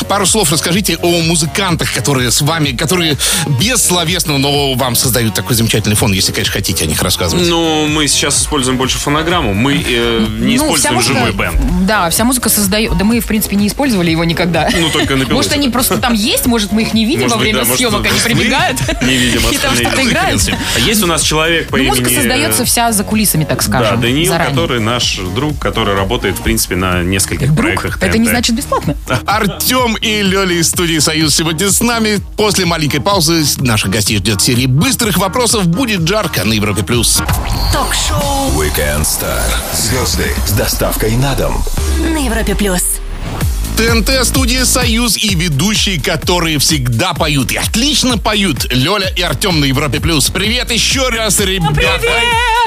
Пару 0.08 0.26
слов 0.26 0.50
расскажите 0.52 0.96
о 1.02 1.20
музыкантах, 1.22 1.92
которые 1.92 2.30
с 2.30 2.40
вами, 2.40 2.72
которые 2.72 3.16
бессловесно, 3.60 4.38
но 4.38 4.74
вам 4.74 4.94
создают 4.94 5.34
такой 5.34 5.54
замечательный 5.56 5.96
фон, 5.96 6.12
если, 6.12 6.32
конечно, 6.32 6.52
хотите 6.52 6.84
о 6.84 6.86
них 6.86 7.02
рассказывать. 7.02 7.48
Ну, 7.48 7.86
мы 7.86 8.08
сейчас 8.08 8.40
используем 8.40 8.78
больше 8.78 8.98
фонограмму. 8.98 9.54
Мы 9.54 9.74
э, 9.86 10.26
не 10.40 10.56
Ну, 10.56 10.64
используем 10.64 10.94
музыка- 10.94 11.14
живой 11.14 11.32
бенд. 11.32 11.86
Да, 11.86 12.10
вся 12.10 12.24
музыка 12.24 12.48
создает. 12.48 12.96
Да 12.96 13.04
мы, 13.04 13.20
в 13.20 13.26
принципе, 13.26 13.56
не 13.56 13.68
использовали 13.68 14.10
его 14.10 14.24
никогда. 14.24 14.68
Ну, 14.78 14.88
только 14.90 15.14
на 15.16 15.20
пилоте. 15.24 15.34
Может, 15.34 15.52
они 15.52 15.68
просто 15.68 15.98
там 15.98 16.14
есть, 16.14 16.46
может, 16.46 16.72
мы 16.72 16.82
их 16.82 16.94
не 16.94 17.04
видим 17.04 17.22
Может 17.22 17.32
во 17.36 17.38
быть, 17.38 17.44
время 17.52 17.58
да, 17.60 17.64
может, 17.68 17.78
съемок, 17.78 18.06
они 18.06 18.20
прибегают. 18.20 18.78
Не 19.02 19.16
видим 19.16 19.40
И 19.50 19.58
там 19.58 19.74
что-то 19.74 20.02
играют. 20.02 20.40
А 20.76 20.80
Есть 20.80 21.02
у 21.02 21.06
нас 21.06 21.22
человек 21.22 21.68
по 21.68 21.76
Ну, 21.76 21.82
имени... 21.84 21.90
музыка 21.90 22.10
создается 22.10 22.64
вся 22.64 22.92
за 22.92 23.04
кулисами, 23.04 23.44
так 23.44 23.58
Да, 23.58 23.64
скажем. 23.64 24.00
Даниил, 24.00 24.28
заранее. 24.32 24.54
который 24.54 24.80
наш 24.80 25.16
друг, 25.34 25.58
который 25.58 25.94
работает, 25.94 26.36
в 26.38 26.42
принципе, 26.42 26.76
на 26.76 27.02
нескольких 27.02 27.54
проектах 27.54 27.98
Это 28.00 28.18
не 28.18 28.28
значит 28.28 28.54
бесплатно. 28.54 28.96
Артем 29.26 29.96
и 30.00 30.22
Лёля 30.22 30.54
из 30.54 30.68
студии 30.68 30.98
«Союз» 30.98 31.34
сегодня 31.34 31.70
с 31.70 31.80
нами. 31.80 32.20
После 32.36 32.66
маленькой 32.66 33.00
паузы 33.00 33.44
наших 33.58 33.90
гостей 33.90 34.18
ждет 34.18 34.40
серия 34.40 34.66
быстрых 34.66 35.18
вопросов. 35.18 35.66
Будет 35.66 36.06
жарко 36.06 36.44
на 36.44 36.52
Европе+. 36.52 36.82
плюс. 36.82 37.20
Ток-шоу 37.72 38.50
Weekend 38.60 39.02
Star. 39.02 39.42
Звезды 39.74 40.34
с 40.46 40.52
доставкой 40.52 41.12
на 41.16 41.34
дом. 41.34 41.62
на 42.00 42.18
Европе 42.18 42.54
плюс. 42.54 42.82
ТНТ, 43.76 44.26
студия 44.26 44.64
«Союз» 44.64 45.16
и 45.16 45.36
ведущие, 45.36 46.00
которые 46.00 46.58
всегда 46.58 47.14
поют. 47.14 47.52
И 47.52 47.56
отлично 47.56 48.18
поют. 48.18 48.66
Лёля 48.72 49.08
и 49.16 49.22
Артем 49.22 49.60
на 49.60 49.66
Европе+. 49.66 50.00
плюс. 50.00 50.30
Привет 50.30 50.72
еще 50.72 51.08
раз, 51.10 51.38
ребята. 51.38 52.00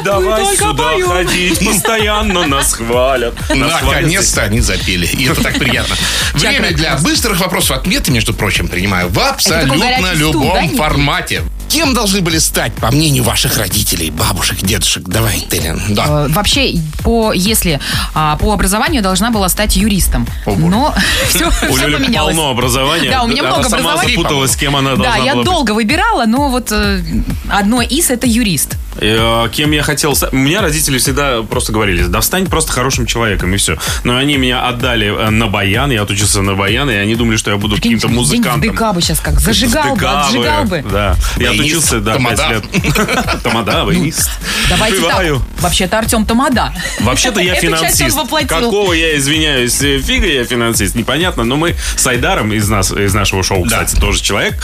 Давай 0.03 0.55
сюда 0.57 0.91
ходить, 1.05 1.59
постоянно 1.65 2.47
нас 2.47 2.73
хвалят. 2.73 3.33
Нас 3.49 3.73
хвалят. 3.79 3.83
Наконец-то 3.83 4.41
они 4.43 4.59
запели. 4.61 5.05
И 5.07 5.25
это 5.25 5.41
так 5.43 5.59
приятно. 5.59 5.95
Время 6.33 6.71
для 6.71 6.95
быстрых 6.97 7.39
вопросов. 7.39 7.77
Отметы, 7.77 8.11
между 8.11 8.33
прочим, 8.33 8.67
принимаю 8.67 9.09
в 9.09 9.19
абсолютно 9.19 10.13
любом 10.13 10.75
формате. 10.75 11.41
Кем 11.69 11.93
должны 11.93 12.19
были 12.19 12.37
стать, 12.37 12.73
по 12.73 12.91
мнению 12.91 13.23
ваших 13.23 13.57
родителей, 13.57 14.11
бабушек, 14.11 14.57
дедушек? 14.61 15.03
Давай, 15.07 15.39
Телин. 15.39 15.81
Да. 15.91 16.05
Э, 16.05 16.27
Вообще, 16.27 16.73
по, 17.01 17.31
если 17.31 17.79
а, 18.13 18.35
по 18.35 18.51
образованию 18.51 19.01
должна 19.01 19.31
была 19.31 19.47
стать 19.47 19.77
юристом. 19.77 20.27
О. 20.45 20.53
Но 20.55 20.93
все, 21.29 21.49
У 21.69 21.77
Лёли 21.77 21.95
поменялось. 21.95 22.35
полно 22.35 22.51
образования. 22.51 23.09
Да, 23.09 23.23
у 23.23 23.27
меня 23.27 23.43
Она 23.43 23.51
много 23.51 23.69
сама 23.69 23.91
образования. 23.93 24.17
запуталась, 24.17 24.55
кем 24.57 24.75
она 24.75 24.95
должна 24.97 25.11
Да, 25.15 25.23
я 25.23 25.31
была 25.31 25.43
быть. 25.43 25.45
долго 25.45 25.71
выбирала, 25.71 26.25
но 26.25 26.49
вот 26.49 26.73
э, 26.73 27.01
одно 27.49 27.81
из 27.81 28.09
это 28.09 28.27
юрист. 28.27 28.75
Э, 28.97 29.47
Кем 29.51 29.71
я 29.71 29.83
хотел 29.83 30.15
стать? 30.15 30.33
У 30.33 30.37
меня 30.37 30.61
родители 30.61 30.97
всегда 30.97 31.41
просто 31.43 31.71
говорили, 31.71 32.03
да 32.03 32.21
стань 32.21 32.47
просто 32.47 32.71
хорошим 32.71 33.05
человеком, 33.05 33.53
и 33.53 33.57
все. 33.57 33.77
Но 34.03 34.17
они 34.17 34.37
меня 34.37 34.67
отдали 34.67 35.07
э, 35.07 35.29
на 35.29 35.47
баян, 35.47 35.91
я 35.91 36.01
отучился 36.01 36.41
на 36.41 36.55
баян, 36.55 36.89
и 36.89 36.93
они 36.95 37.15
думали, 37.15 37.37
что 37.37 37.51
я 37.51 37.57
буду 37.57 37.75
каким-то 37.75 38.07
День 38.07 38.15
в 38.15 38.19
музыкантом. 38.19 38.75
ДК 38.75 38.93
бы 38.93 39.01
сейчас 39.01 39.19
как 39.19 39.39
зажигал 39.39 39.95
бы, 39.95 40.05
отжигал 40.05 40.63
бы. 40.65 40.83
Да. 40.91 41.15
Я 41.37 41.51
отучился, 41.51 41.99
да, 41.99 42.13
тамада. 42.15 42.61
пять 42.63 42.83
лет. 42.83 43.43
Тамада, 43.43 43.85
баянист. 43.85 44.29
Давайте 44.69 45.01
так. 45.01 45.25
Вообще-то 45.59 45.99
Артем 45.99 46.25
Тамада. 46.25 46.73
Вообще-то 46.99 47.39
я 47.39 47.55
финансист. 47.61 48.17
Какого 48.47 48.93
я 48.93 49.17
извиняюсь, 49.17 49.81
э, 49.81 49.99
фига 49.99 50.27
я 50.27 50.43
финансист, 50.45 50.95
непонятно. 50.95 51.43
Но 51.43 51.55
мы 51.55 51.75
с 51.95 52.05
Айдаром 52.07 52.51
из 52.53 52.67
нас, 52.69 52.91
из 52.91 53.13
нашего 53.13 53.43
шоу, 53.43 53.65
Да. 53.65 53.83
кстати, 53.83 53.99
тоже 53.99 54.21
человек. 54.21 54.55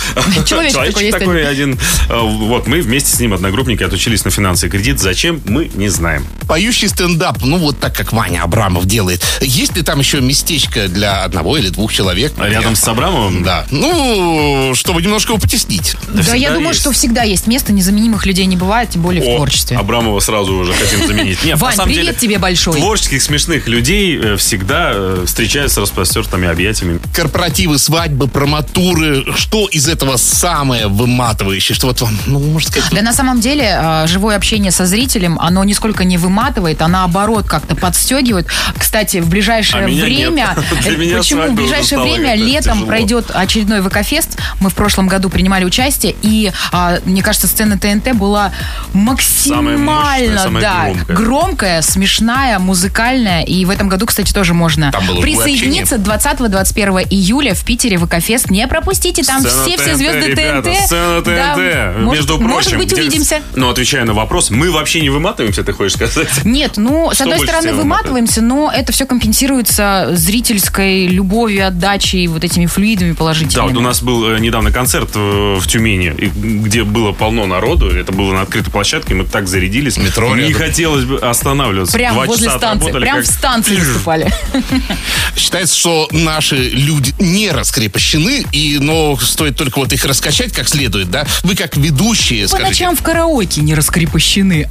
Человечек 0.45 1.11
такой 1.11 1.47
один. 1.47 1.79
Вот 2.09 2.67
мы 2.67 2.81
вместе 2.81 3.15
с 3.15 3.19
ним 3.19 3.33
одногруппники 3.33 3.83
отучились 3.83 4.16
на 4.25 4.31
финансы 4.31 4.67
и 4.67 4.69
кредит. 4.69 4.99
Зачем 4.99 5.41
мы 5.45 5.69
не 5.73 5.89
знаем. 5.89 6.25
Поющий 6.47 6.87
стендап, 6.87 7.43
ну 7.43 7.57
вот 7.57 7.79
так, 7.79 7.95
как 7.95 8.13
Ваня 8.13 8.43
Абрамов 8.43 8.85
делает. 8.85 9.23
Есть 9.41 9.75
ли 9.75 9.81
там 9.81 9.99
еще 9.99 10.21
местечко 10.21 10.87
для 10.87 11.23
одного 11.23 11.57
или 11.57 11.69
двух 11.69 11.93
человек? 11.93 12.33
Рядом 12.37 12.75
с 12.75 12.87
Абрамовым. 12.87 13.43
Да. 13.43 13.65
Ну, 13.71 14.71
чтобы 14.75 15.01
немножко 15.01 15.31
его 15.33 15.41
потеснить. 15.41 15.95
Да, 16.13 16.21
всегда 16.21 16.35
я 16.35 16.49
думаю, 16.51 16.69
есть. 16.69 16.79
что 16.79 16.91
всегда 16.91 17.23
есть 17.23 17.47
место, 17.47 17.73
незаменимых 17.73 18.25
людей 18.25 18.45
не 18.45 18.55
бывает, 18.55 18.89
тем 18.89 19.01
более 19.01 19.23
в 19.23 19.27
О, 19.27 19.35
творчестве. 19.37 19.77
Абрамова 19.77 20.19
сразу 20.19 20.53
уже 20.53 20.73
хотим 20.73 21.05
заменить. 21.07 21.43
Нет, 21.43 21.59
Вань, 21.59 21.71
на 21.71 21.77
самом 21.77 21.89
привет 21.89 22.05
деле, 22.05 22.17
тебе 22.17 22.39
большой. 22.39 22.79
Творческих, 22.79 23.21
смешных 23.21 23.67
людей 23.67 24.17
э, 24.17 24.37
всегда 24.37 24.91
э, 24.93 25.23
встречаются 25.25 25.75
с 25.75 25.81
распростертыми 25.81 26.47
объятиями. 26.47 26.99
Корпоративы, 27.13 27.77
свадьбы, 27.77 28.27
проматуры. 28.27 29.25
Что 29.35 29.67
из 29.67 29.87
этого 29.87 30.17
самое 30.17 30.87
выматывающее? 30.87 31.75
Что 31.75 31.87
вот 31.87 32.01
вам, 32.01 32.17
ну, 32.25 32.39
можно 32.39 32.69
сказать, 32.69 32.91
Да 32.91 33.01
на 33.01 33.13
самом 33.13 33.39
деле 33.41 33.77
э, 33.79 34.06
живое 34.07 34.35
общение 34.35 34.71
со 34.71 34.85
зрителем, 34.85 35.37
оно 35.39 35.63
нисколько 35.63 36.03
не 36.03 36.17
выматывает, 36.17 36.81
а 36.81 36.87
наоборот 36.87 37.47
как-то 37.47 37.75
подстегивает. 37.75 38.47
Кстати, 38.77 39.17
в 39.17 39.29
ближайшее 39.29 39.85
А 39.85 39.87
время... 39.87 40.55
э, 40.85 41.17
Почему? 41.17 41.47
В 41.47 41.53
ближайшее 41.53 42.01
время 42.01 42.35
летом 42.35 42.73
тяжело. 42.73 42.87
пройдет 42.87 43.31
очередной 43.33 43.81
ВК-фест. 43.81 44.37
Мы 44.59 44.69
в 44.69 44.75
прошлом 44.75 45.07
году 45.07 45.29
принимали 45.29 45.65
участие, 45.65 46.15
и, 46.21 46.51
а, 46.71 46.99
мне 47.05 47.21
кажется, 47.21 47.47
сцена 47.47 47.77
ТНТ 47.77 48.13
была 48.13 48.51
максимально 48.93 49.77
мощная, 49.77 50.37
самая 50.37 50.61
да, 50.61 50.83
громкая. 50.85 51.15
громкая, 51.15 51.81
смешная, 51.81 52.59
музыкальная. 52.59 53.43
И 53.43 53.65
в 53.65 53.69
этом 53.69 53.89
году, 53.89 54.05
кстати, 54.05 54.33
тоже 54.33 54.53
можно 54.53 54.91
присоединиться 55.21 55.95
20-21 55.95 57.07
июля 57.09 57.53
в 57.53 57.63
Питере 57.63 57.97
ВК-фест. 57.97 58.49
Не 58.49 58.67
пропустите, 58.67 59.23
там 59.23 59.43
все-все 59.43 59.95
звезды 59.95 60.27
ребята, 60.31 60.69
ТНТ. 60.69 60.77
Сцена 60.85 61.21
ТНТ. 61.21 61.25
Да, 61.25 61.93
может, 61.99 62.19
Между 62.19 62.37
прочим, 62.37 62.49
может 62.49 62.77
быть, 62.77 62.91
где- 62.91 63.01
увидимся. 63.01 63.41
Ну, 63.55 63.73
отвечая 63.97 64.05
на 64.05 64.13
вопрос, 64.13 64.49
мы 64.51 64.71
вообще 64.71 65.01
не 65.01 65.09
выматываемся, 65.09 65.63
ты 65.63 65.73
хочешь 65.73 65.93
сказать? 65.93 66.27
Нет, 66.45 66.73
ну, 66.77 67.11
с 67.13 67.21
одной 67.21 67.39
стороны, 67.39 67.73
выматываемся, 67.73 68.41
но 68.41 68.71
это 68.73 68.91
все 68.91 69.05
компенсируется 69.05 70.09
зрительской 70.13 71.07
любовью, 71.07 71.67
отдачей, 71.67 72.27
вот 72.27 72.43
этими 72.43 72.65
флюидами 72.67 73.11
Да, 73.11 73.15
положительными. 73.17 73.69
вот 73.69 73.77
у 73.77 73.81
нас 73.81 74.01
был 74.01 74.29
э, 74.31 74.39
недавно 74.39 74.71
концерт 74.71 75.09
э, 75.15 75.57
в 75.59 75.67
Тюмени, 75.67 76.09
где 76.19 76.83
было 76.83 77.11
полно 77.11 77.45
народу. 77.47 77.89
Это 77.89 78.11
было 78.11 78.33
на 78.33 78.41
открытой 78.41 78.71
площадке, 78.71 79.15
мы 79.15 79.25
так 79.25 79.47
зарядились. 79.47 79.97
Метро 79.97 80.35
Не 80.35 80.53
хотелось 80.53 81.05
бы 81.05 81.17
останавливаться. 81.17 81.93
Прям 81.93 82.13
Два 82.13 82.25
возле 82.25 82.45
часа 82.45 82.57
станции, 82.57 82.77
отработали, 82.89 83.03
прям 83.03 83.15
как- 83.17 83.25
в 83.25 83.27
станции 83.27 83.75
выступали. 83.77 84.33
Считается, 85.35 85.75
что 85.75 86.07
наши 86.11 86.55
люди 86.69 87.13
не 87.19 87.49
раскрепощены, 87.51 88.45
и, 88.51 88.77
но 88.79 89.17
стоит 89.17 89.55
только 89.55 89.79
вот 89.79 89.91
их 89.93 90.05
раскачать 90.05 90.51
как 90.53 90.67
следует, 90.67 91.09
да? 91.09 91.25
Вы 91.43 91.55
как 91.55 91.75
ведущие, 91.77 92.43
По 92.43 92.49
скажите. 92.49 92.69
ночам 92.69 92.95
в 92.95 93.01
караоке 93.01 93.61
не 93.61 93.73
раскрепощены, 93.73 93.86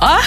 а? 0.01 0.21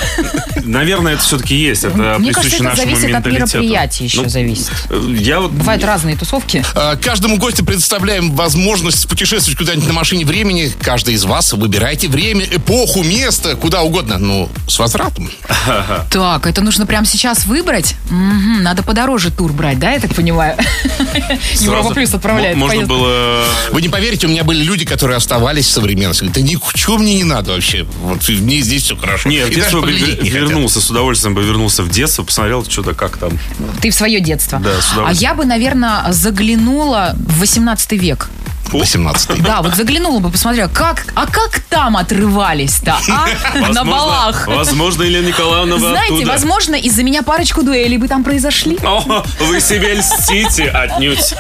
Наверное, 0.64 1.14
это 1.14 1.24
все-таки 1.24 1.56
есть. 1.56 1.84
Это 1.84 2.18
Мне 2.20 2.32
кажется, 2.32 2.64
это 2.64 2.76
зависит 2.76 3.14
от 3.16 3.26
мероприятия 3.26 4.04
еще 4.06 4.22
Ну, 4.22 4.30
зависит. 4.30 4.72
э, 4.90 5.16
Я 5.20 5.40
вот... 5.42 5.52
Бывают 5.52 5.84
разные 5.84 6.16
тусовки. 6.16 6.64
А, 6.76 6.96
Каждому 6.96 7.38
гостю 7.38 7.66
предоставляем 7.66 8.36
возможность 8.36 9.08
путешествовать 9.08 9.58
куда-нибудь 9.58 9.88
на 9.88 9.94
машине 9.94 10.26
времени. 10.26 10.72
Каждый 10.82 11.14
из 11.16 11.24
вас 11.24 11.54
выбирайте 11.54 12.08
время, 12.08 12.46
эпоху, 12.46 13.04
место, 13.04 13.56
куда 13.56 13.82
угодно. 13.82 14.18
Ну, 14.18 14.50
с 14.68 14.78
возвратом. 14.80 15.30
Так, 16.12 16.48
это 16.48 16.62
нужно 16.62 16.86
прямо 16.86 17.06
сейчас 17.06 17.46
выбрать? 17.46 17.96
Мгм, 18.10 18.64
надо 18.64 18.84
подороже 18.84 19.32
тур 19.32 19.52
брать, 19.54 19.80
да, 19.80 19.92
я 19.92 20.00
так 20.00 20.14
понимаю? 20.16 20.58
Европа 21.60 21.94
Плюс 21.94 22.14
отправляет. 22.14 22.56
Можно 22.58 22.86
было... 22.86 23.44
Вы 23.72 23.82
не 23.82 23.90
поверите, 23.90 24.28
у 24.28 24.30
меня 24.30 24.44
были 24.44 24.64
люди, 24.64 24.86
которые 24.86 25.18
оставались 25.18 25.66
в 25.68 25.72
современности. 25.72 26.24
Да 26.26 26.42
ничего 26.42 26.98
мне 26.98 27.16
не 27.16 27.24
надо 27.24 27.52
вообще. 27.54 27.86
Вот 28.02 28.28
мне 28.30 28.62
здесь 28.62 28.79
все 28.84 28.96
хорошо. 28.96 29.30
Нет, 29.30 29.48
в 29.50 29.54
детство 29.54 29.82
бы 29.82 29.92
вернулся, 29.92 30.82
с 30.82 30.90
удовольствием 30.90 31.36
бы 31.36 31.44
вернулся 31.44 31.84
в 31.84 31.90
детство, 31.90 32.24
посмотрел 32.24 32.66
что-то, 32.66 32.94
как 32.94 33.18
там. 33.18 33.38
Ты 33.82 33.92
в 33.92 33.96
свое 33.96 34.20
детство. 34.20 34.60
Да, 34.60 34.82
с 34.82 34.92
а 34.92 34.94
удовольствием. 34.94 35.32
я 35.32 35.36
бы, 35.36 35.46
наверное, 35.46 36.12
заглянула 36.12 37.16
в 37.16 37.40
18 37.40 37.92
век. 37.94 38.30
18 38.78 39.42
Да, 39.42 39.62
вот 39.62 39.76
заглянула 39.76 40.20
бы, 40.20 40.30
посмотрела, 40.30 40.68
как, 40.68 41.06
а 41.16 41.26
как 41.26 41.60
там 41.70 41.98
отрывались-то, 41.98 42.98
а? 43.10 43.28
На 43.74 43.84
балах. 43.84 44.48
Возможно, 44.48 45.04
Елена 45.04 45.28
Николаевна 45.28 45.76
вы 45.76 45.90
Знаете, 45.90 46.14
оттуда. 46.16 46.32
возможно, 46.32 46.76
из-за 46.76 47.04
меня 47.04 47.24
парочку 47.24 47.64
дуэлей 47.64 47.98
бы 47.98 48.08
там 48.08 48.24
произошли. 48.24 48.78
О, 48.84 49.24
вы 49.40 49.62
себе 49.62 49.96
льстите 49.96 50.70
отнюдь. 50.70 51.34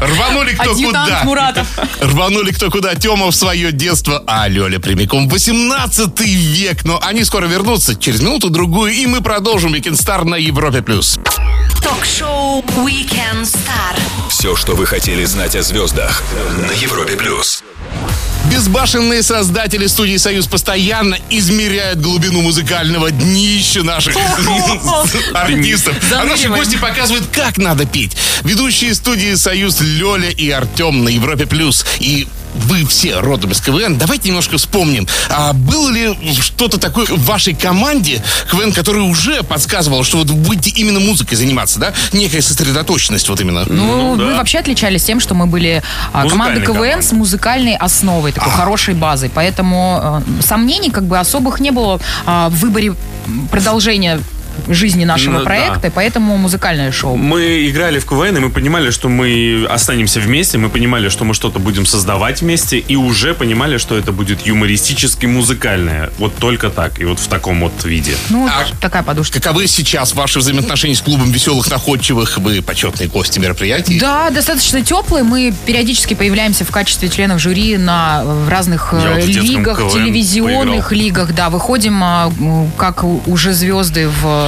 Рванули 0.00 0.52
кто 0.54 0.72
Адъютант 0.72 1.04
куда. 1.08 1.24
Муратов. 1.24 1.66
Рванули 2.00 2.52
кто 2.52 2.70
куда. 2.70 2.94
Тема 2.94 3.30
в 3.30 3.34
свое 3.34 3.72
детство, 3.72 4.22
а 4.26 4.48
Лёля 4.48 4.78
прямиком 4.78 5.28
в 5.28 5.32
18 5.32 6.20
век. 6.20 6.84
Но 6.84 7.00
они 7.02 7.24
скоро 7.24 7.46
вернутся 7.46 7.94
через 7.96 8.20
минуту-другую, 8.20 8.92
и 8.92 9.06
мы 9.06 9.20
продолжим 9.20 9.74
Weekend 9.74 9.94
Star 9.94 10.24
на 10.24 10.36
Европе+. 10.36 10.82
плюс. 10.82 11.18
Ток-шоу 11.82 12.62
Weekend 12.76 13.42
Star. 13.42 13.96
Все, 14.38 14.54
что 14.54 14.76
вы 14.76 14.86
хотели 14.86 15.24
знать 15.24 15.56
о 15.56 15.62
звездах 15.62 16.22
на 16.56 16.70
Европе 16.70 17.16
плюс. 17.16 17.64
Безбашенные 18.48 19.24
создатели 19.24 19.88
студии 19.88 20.16
«Союз» 20.16 20.46
постоянно 20.46 21.18
измеряют 21.28 21.98
глубину 21.98 22.42
музыкального 22.42 23.10
днища 23.10 23.82
наших 23.82 24.14
артистов. 25.34 25.96
А 26.12 26.22
наши 26.22 26.48
гости 26.48 26.76
показывают, 26.76 27.24
как 27.32 27.58
надо 27.58 27.84
петь. 27.84 28.16
Ведущие 28.44 28.94
студии 28.94 29.34
«Союз» 29.34 29.80
Лёля 29.80 30.30
и 30.30 30.48
Артем 30.50 31.02
на 31.02 31.08
Европе+. 31.08 31.44
плюс. 31.44 31.84
И 31.98 32.28
вы 32.66 32.84
все 32.86 33.18
родом 33.20 33.52
из 33.52 33.60
КВН. 33.60 33.98
Давайте 33.98 34.28
немножко 34.28 34.56
вспомним. 34.58 35.06
А 35.30 35.52
было 35.52 35.90
ли 35.90 36.16
что-то 36.40 36.78
такое 36.78 37.06
в 37.06 37.24
вашей 37.24 37.54
команде 37.54 38.22
КВН, 38.50 38.72
которое 38.72 39.02
уже 39.02 39.42
подсказывало, 39.42 40.04
что 40.04 40.18
вот 40.18 40.28
будете 40.30 40.70
именно 40.70 41.00
музыкой 41.00 41.36
заниматься, 41.36 41.78
да? 41.78 41.92
Некая 42.12 42.42
сосредоточенность 42.42 43.28
вот 43.28 43.40
именно. 43.40 43.64
Ну, 43.66 44.14
Ну, 44.14 44.16
да. 44.16 44.24
мы 44.24 44.34
вообще 44.36 44.58
отличались 44.58 45.04
тем, 45.04 45.20
что 45.20 45.34
мы 45.34 45.46
были 45.46 45.82
а, 46.12 46.28
командой 46.28 46.60
Музыкальной 46.60 46.60
КВН 46.66 46.74
командой. 46.74 47.02
с 47.02 47.12
музыкальной 47.12 47.76
основой, 47.76 48.32
такой 48.32 48.52
хорошей 48.52 48.94
базой. 48.94 49.30
Поэтому 49.34 50.22
э, 50.38 50.42
сомнений 50.42 50.90
как 50.90 51.04
бы 51.04 51.18
особых 51.18 51.60
не 51.60 51.70
было 51.70 52.00
а, 52.26 52.48
в 52.48 52.54
выборе 52.56 52.94
продолжения 53.50 54.20
жизни 54.68 55.04
нашего 55.04 55.32
Ну, 55.34 55.38
да. 55.40 55.44
проекта, 55.44 55.90
поэтому 55.94 56.36
музыкальное 56.36 56.92
шоу. 56.92 57.16
Мы 57.16 57.68
играли 57.68 57.98
в 57.98 58.06
КВН, 58.06 58.36
и 58.36 58.40
мы 58.40 58.50
понимали, 58.50 58.90
что 58.90 59.08
мы 59.08 59.66
останемся 59.68 60.20
вместе, 60.20 60.58
мы 60.58 60.68
понимали, 60.68 61.08
что 61.08 61.24
мы 61.24 61.34
что-то 61.34 61.58
будем 61.58 61.86
создавать 61.86 62.40
вместе, 62.42 62.78
и 62.78 62.96
уже 62.96 63.34
понимали, 63.34 63.78
что 63.78 63.96
это 63.96 64.12
будет 64.12 64.46
юмористически 64.46 65.26
музыкальное. 65.26 66.10
Вот 66.18 66.36
только 66.36 66.70
так, 66.70 66.98
и 67.00 67.04
вот 67.04 67.18
в 67.18 67.26
таком 67.28 67.60
вот 67.60 67.84
виде. 67.84 68.14
Ну, 68.30 68.46
А 68.48 68.64
такая 68.80 69.02
подушка. 69.02 69.40
Каковы 69.40 69.66
сейчас 69.66 70.14
ваши 70.14 70.38
взаимоотношения 70.38 70.94
с 70.94 71.00
клубом 71.00 71.30
веселых 71.30 71.70
находчивых? 71.70 72.38
Вы 72.38 72.62
почетные 72.62 73.08
гости 73.08 73.38
мероприятий. 73.38 73.98
Да, 73.98 74.30
достаточно 74.30 74.82
теплые. 74.82 75.24
Мы 75.24 75.54
периодически 75.66 76.14
появляемся 76.14 76.64
в 76.64 76.70
качестве 76.70 77.08
членов 77.08 77.40
жюри 77.40 77.76
на 77.76 78.22
в 78.24 78.48
разных 78.48 78.92
Я 78.92 79.12
э, 79.12 79.14
вот 79.20 79.24
лигах, 79.26 79.78
телевизионных 79.92 80.88
поиграл. 80.88 81.04
лигах. 81.04 81.34
Да, 81.34 81.50
выходим 81.50 82.00
а, 82.02 82.32
как 82.76 83.04
уже 83.04 83.52
звезды 83.52 84.08
в 84.08 84.47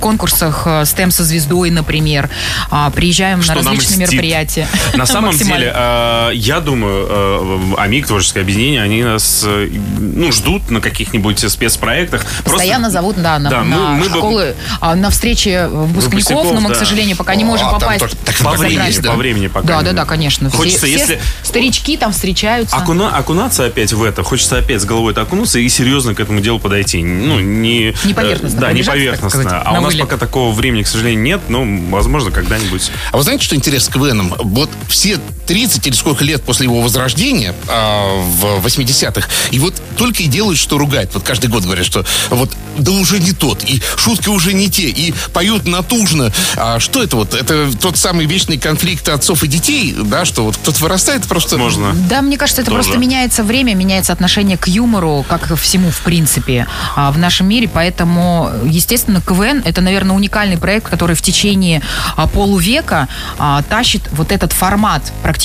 конкурсах 0.00 0.62
э, 0.66 0.82
STEM 0.82 1.10
со 1.10 1.24
звездой, 1.24 1.70
например. 1.70 2.28
А, 2.70 2.90
Приезжаем 2.90 3.42
Что 3.42 3.54
на 3.54 3.58
различные 3.62 3.98
мероприятия. 3.98 4.66
На 4.94 5.06
самом 5.06 5.30
деле, 5.36 5.72
э, 5.74 6.30
я 6.34 6.60
думаю, 6.60 7.06
э, 7.08 7.74
АМИК, 7.78 8.06
творческое 8.06 8.40
объединение, 8.40 8.82
они 8.82 9.02
нас 9.02 9.42
э, 9.46 9.68
ну, 9.98 10.32
ждут 10.32 10.70
на 10.70 10.80
каких-нибудь 10.80 11.38
спецпроектах. 11.50 12.22
Просто- 12.24 12.50
Постоянно 12.52 12.90
зовут, 12.90 13.16
да, 13.22 13.38
на, 13.38 13.50
Да, 13.50 13.62
мы- 13.62 13.76
на 13.76 13.88
мы 13.90 14.08
бы- 14.08 14.16
школы, 14.18 14.54
а, 14.80 14.94
на 14.94 15.10
встречи 15.10 15.66
выпускников, 15.68 16.04
Выпускников, 16.04 16.52
но 16.54 16.60
мы, 16.60 16.70
к 16.70 16.72
да. 16.72 16.78
сожалению, 16.78 17.16
пока 17.16 17.34
не 17.34 17.44
можем 17.44 17.68
А, 17.68 17.72
попасть. 17.78 18.00
только- 18.00 18.16
так 18.16 18.36
По 18.38 18.52
времени, 18.52 18.98
да? 19.00 19.10
по 19.10 19.16
времени 19.16 19.46
пока. 19.48 19.66
Да, 19.66 19.82
да, 19.82 19.92
да, 19.92 20.04
конечно. 20.04 20.50
Хочется, 20.50 20.86
все 20.86 20.92
если 20.98 21.20
старички 21.42 21.96
там 21.96 22.12
встречаются. 22.12 22.76
окуна- 22.76 23.10
окунаться 23.14 23.64
опять 23.66 23.92
в 23.92 24.02
это, 24.02 24.22
хочется 24.22 24.58
опять 24.58 24.80
с 24.80 24.84
головой 24.84 25.12
окунуться 25.14 25.58
и 25.58 25.68
серьезно 25.68 26.14
к 26.14 26.20
этому 26.20 26.40
делу 26.40 26.58
подойти. 26.58 27.02
Ну, 27.02 27.40
не... 27.40 27.94
Не 28.04 28.14
поверхностно 28.14 28.58
э, 28.58 28.60
Да, 28.60 28.72
не 28.72 28.82
так 28.82 28.94
поверхностно. 28.94 29.37
Сказать, 29.46 29.62
а 29.64 29.72
на 29.72 29.78
у 29.78 29.82
нас 29.82 29.92
вылет. 29.92 30.06
пока 30.06 30.16
такого 30.16 30.52
времени, 30.54 30.82
к 30.82 30.88
сожалению, 30.88 31.22
нет, 31.22 31.40
но, 31.48 31.66
возможно, 31.90 32.30
когда-нибудь. 32.30 32.90
А 33.12 33.16
вы 33.16 33.22
знаете, 33.22 33.44
что 33.44 33.56
интересно 33.56 33.90
с 33.90 33.94
КВНом? 33.94 34.34
Вот 34.38 34.70
все 34.88 35.18
30 35.48 35.86
или 35.86 35.94
сколько 35.94 36.24
лет 36.24 36.42
после 36.42 36.64
его 36.64 36.82
возрождения 36.82 37.54
а, 37.68 38.20
в 38.22 38.64
80-х, 38.64 39.26
и 39.50 39.58
вот 39.58 39.74
только 39.96 40.22
и 40.22 40.26
делают, 40.26 40.58
что 40.58 40.78
ругают. 40.78 41.10
Вот 41.14 41.24
каждый 41.24 41.48
год 41.48 41.64
говорят, 41.64 41.86
что 41.86 42.04
вот 42.30 42.50
да 42.76 42.92
уже 42.92 43.18
не 43.18 43.32
тот, 43.32 43.64
и 43.64 43.82
шутки 43.96 44.28
уже 44.28 44.52
не 44.52 44.70
те, 44.70 44.88
и 44.88 45.12
поют 45.32 45.66
натужно. 45.66 46.32
А 46.56 46.78
что 46.78 47.02
это 47.02 47.16
вот? 47.16 47.34
Это 47.34 47.70
тот 47.80 47.96
самый 47.96 48.26
вечный 48.26 48.58
конфликт 48.58 49.08
отцов 49.08 49.42
и 49.42 49.48
детей, 49.48 49.96
да, 50.04 50.24
что 50.24 50.44
вот 50.44 50.56
кто-то 50.56 50.78
вырастает 50.80 51.24
просто... 51.24 51.56
Можно. 51.58 51.92
Да, 52.08 52.22
мне 52.22 52.36
кажется, 52.36 52.62
это 52.62 52.70
Тоже. 52.70 52.84
просто 52.84 53.00
меняется 53.00 53.42
время, 53.42 53.74
меняется 53.74 54.12
отношение 54.12 54.58
к 54.58 54.68
юмору, 54.68 55.24
как 55.28 55.48
ко 55.48 55.56
всему, 55.56 55.90
в 55.90 56.00
принципе, 56.02 56.66
а, 56.94 57.10
в 57.10 57.18
нашем 57.18 57.48
мире. 57.48 57.68
Поэтому, 57.72 58.52
естественно, 58.64 59.20
КВН— 59.20 59.62
это, 59.64 59.80
наверное, 59.80 60.14
уникальный 60.14 60.58
проект, 60.58 60.88
который 60.88 61.16
в 61.16 61.22
течение 61.22 61.82
а, 62.16 62.28
полувека 62.28 63.08
тащит 63.68 64.02
вот 64.12 64.30
этот 64.30 64.52
формат, 64.52 65.12
практически 65.22 65.37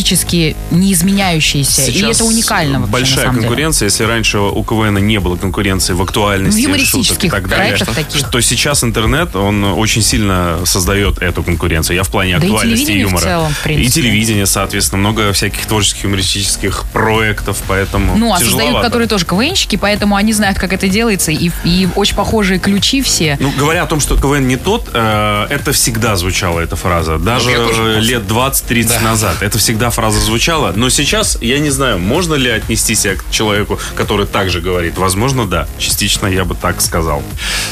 не 0.71 0.93
изменяющийся. 0.93 1.81
И 1.83 1.93
Сейчас 1.93 2.17
это 2.17 2.25
уникально 2.25 2.79
вообще, 2.79 2.91
большая 2.91 3.29
деле. 3.29 3.39
конкуренция. 3.41 3.85
Если 3.87 4.03
раньше 4.03 4.39
у 4.39 4.63
КВН 4.63 4.97
не 5.05 5.19
было 5.19 5.35
конкуренции 5.37 5.93
в 5.93 6.01
актуальности, 6.01 6.61
юмористических 6.61 7.07
шуток 7.15 7.23
и 7.25 7.29
так 7.29 7.47
далее, 7.49 7.77
таких. 7.77 8.29
то 8.29 8.41
сейчас 8.41 8.83
интернет, 8.83 9.35
он 9.35 9.63
очень 9.63 10.01
сильно 10.01 10.59
создает 10.65 11.19
эту 11.21 11.43
конкуренцию. 11.43 11.95
Я 11.95 12.03
в 12.03 12.09
плане 12.09 12.37
Да 12.39 12.45
и 12.45 12.49
актуальности 12.49 12.91
в 12.91 12.95
юмора. 12.97 13.21
целом, 13.23 13.53
в 13.53 13.63
принципе. 13.63 13.87
И 13.87 13.91
телевидение, 13.91 14.45
соответственно, 14.45 14.99
много 14.99 15.31
всяких 15.33 15.65
творческих 15.65 16.03
юмористических 16.05 16.85
проектов, 16.93 17.61
поэтому 17.67 18.15
Ну, 18.17 18.33
а 18.33 18.39
создают, 18.39 18.81
которые 18.81 19.07
тоже 19.07 19.25
КВНщики, 19.25 19.75
поэтому 19.75 20.15
они 20.15 20.33
знают, 20.33 20.57
как 20.59 20.73
это 20.73 20.87
делается, 20.87 21.31
и, 21.31 21.51
и 21.63 21.87
очень 21.95 22.15
похожие 22.15 22.59
ключи 22.59 23.01
все. 23.01 23.37
Ну, 23.39 23.51
говоря 23.57 23.83
о 23.83 23.85
том, 23.85 23.99
что 23.99 24.15
КВН 24.17 24.47
не 24.47 24.57
тот, 24.57 24.89
э, 24.93 25.47
это 25.49 25.71
всегда 25.71 26.15
звучала 26.15 26.59
эта 26.59 26.75
фраза. 26.75 27.17
Даже 27.17 27.51
Ну, 27.51 27.99
лет 27.99 28.23
20-30 28.23 29.03
назад. 29.03 29.37
Это 29.41 29.57
всегда 29.57 29.82
фраза 29.89 30.19
звучала. 30.19 30.73
Но 30.75 30.89
сейчас, 30.89 31.37
я 31.41 31.59
не 31.59 31.69
знаю, 31.69 31.99
можно 31.99 32.35
ли 32.35 32.49
отнести 32.49 32.95
себя 32.95 33.15
к 33.15 33.23
человеку, 33.31 33.79
который 33.95 34.25
также 34.25 34.61
говорит. 34.61 34.97
Возможно, 34.97 35.45
да. 35.47 35.67
Частично 35.79 36.27
я 36.27 36.45
бы 36.45 36.55
так 36.55 36.81
сказал. 36.81 37.23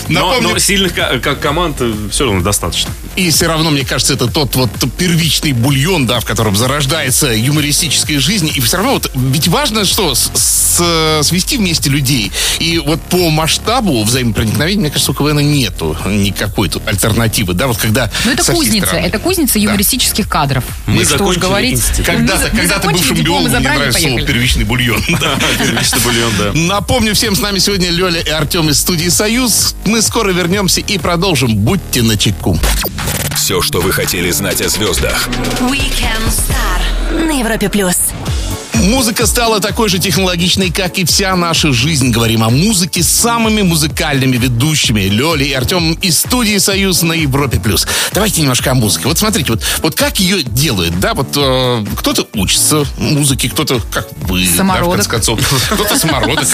Но, 0.08 0.28
Напомню- 0.28 0.50
но 0.54 0.60
сильных 0.60 0.94
как 0.94 1.40
команд 1.40 1.82
все 2.12 2.26
равно 2.26 2.42
достаточно. 2.42 2.92
И 3.16 3.30
все 3.30 3.48
равно, 3.48 3.70
мне 3.72 3.86
кажется, 3.86 4.14
это 4.14 4.28
тот 4.28 4.56
вот 4.56 4.70
первичный 4.98 5.52
бульон, 5.54 6.06
да, 6.08 6.20
в 6.20 6.26
котором 6.26 6.56
зарождается 6.56 7.28
юмористическая 7.28 8.20
жизнь. 8.20 8.52
И 8.54 8.60
все 8.62 8.78
равно 8.78 8.94
вот, 8.94 9.12
ведь 9.14 9.48
важно 9.48 9.86
что? 9.86 10.16
С- 10.16 10.32
с- 10.34 11.22
свести 11.24 11.58
вместе 11.58 11.90
людей. 11.90 12.32
И 12.60 12.80
вот 12.80 13.02
по 13.04 13.30
масштабу 13.30 14.04
взаимопроникновения, 14.04 14.82
мне 14.82 14.90
кажется, 14.90 15.12
у 15.12 15.16
КВН 15.16 15.40
нету 15.52 15.98
никакой 16.06 16.70
тут 16.70 16.88
альтернативы, 16.88 17.54
да, 17.54 17.68
вот 17.68 17.78
когда... 17.78 18.10
Ну, 18.26 18.32
это 18.32 18.44
кузница, 18.44 18.88
стороны. 18.88 19.06
это 19.08 19.20
кузница 19.20 19.60
юмористических 19.60 20.28
кадров. 20.30 20.64
Мы 20.88 21.04
что 21.06 21.24
уж 21.26 21.38
говорить. 21.38 21.82
Институт. 22.02 22.28
Когда-то, 22.28 22.50
когда-то 22.56 22.90
бывшим 22.90 23.24
биологом 23.24 23.60
мне 23.60 23.70
нравится 23.70 24.00
слово 24.02 24.22
первичный 24.22 24.64
бульон. 24.66 25.04
Да. 25.22 25.38
Первичный 25.60 26.00
бульон, 26.00 26.34
да. 26.40 26.52
Напомню 26.54 27.14
всем, 27.14 27.36
с 27.36 27.40
нами 27.40 27.60
сегодня 27.60 27.90
Лёля 27.90 28.22
и 28.22 28.30
Артем 28.30 28.70
из 28.70 28.80
студии 28.80 29.10
«Союз». 29.10 29.76
Мы 29.86 30.02
скоро 30.02 30.32
вернемся 30.32 30.82
и 30.82 30.98
продолжим. 30.98 31.56
Будьте 31.56 32.02
начеку. 32.02 32.60
Все, 33.36 33.62
что 33.62 33.82
вы 33.82 33.92
хотели 33.92 34.32
знать 34.32 34.62
о 34.62 34.70
звездах. 34.70 35.28
Weekend 35.60 36.28
Star 36.30 37.26
на 37.26 37.40
Европе 37.40 37.70
плюс. 37.70 38.11
Музыка 38.76 39.28
стала 39.28 39.60
такой 39.60 39.90
же 39.90 40.00
технологичной, 40.00 40.72
как 40.72 40.98
и 40.98 41.06
вся 41.06 41.36
наша 41.36 41.72
жизнь. 41.72 42.10
Говорим 42.12 42.44
о 42.44 42.50
музыке 42.50 43.04
с 43.04 43.08
самыми 43.10 43.62
музыкальными 43.62 44.38
ведущими. 44.38 45.02
Лёля 45.02 45.46
и 45.46 45.54
Артем 45.54 45.94
из 46.02 46.20
студии 46.20 46.58
«Союз» 46.58 47.02
на 47.04 47.14
Европе+. 47.14 47.60
плюс. 47.60 47.86
Давайте 48.14 48.42
немножко 48.42 48.72
о 48.72 48.74
музыке. 48.74 49.08
Вот 49.08 49.18
смотрите, 49.18 49.52
вот, 49.54 49.64
вот 49.84 49.96
как 49.96 50.20
ее 50.20 50.42
делают, 50.42 51.00
да? 51.00 51.14
Вот 51.14 51.28
э, 51.36 51.86
кто-то 51.98 52.28
учится 52.34 52.84
музыке, 52.98 53.50
кто-то, 53.50 53.80
как 53.92 54.08
вы, 54.24 54.46
да, 54.46 54.52
в 54.52 54.56
Самородок. 54.58 54.96
конце 54.96 55.10
концов. 55.10 55.40
Кто-то 55.72 55.98
самородок, 56.00 56.48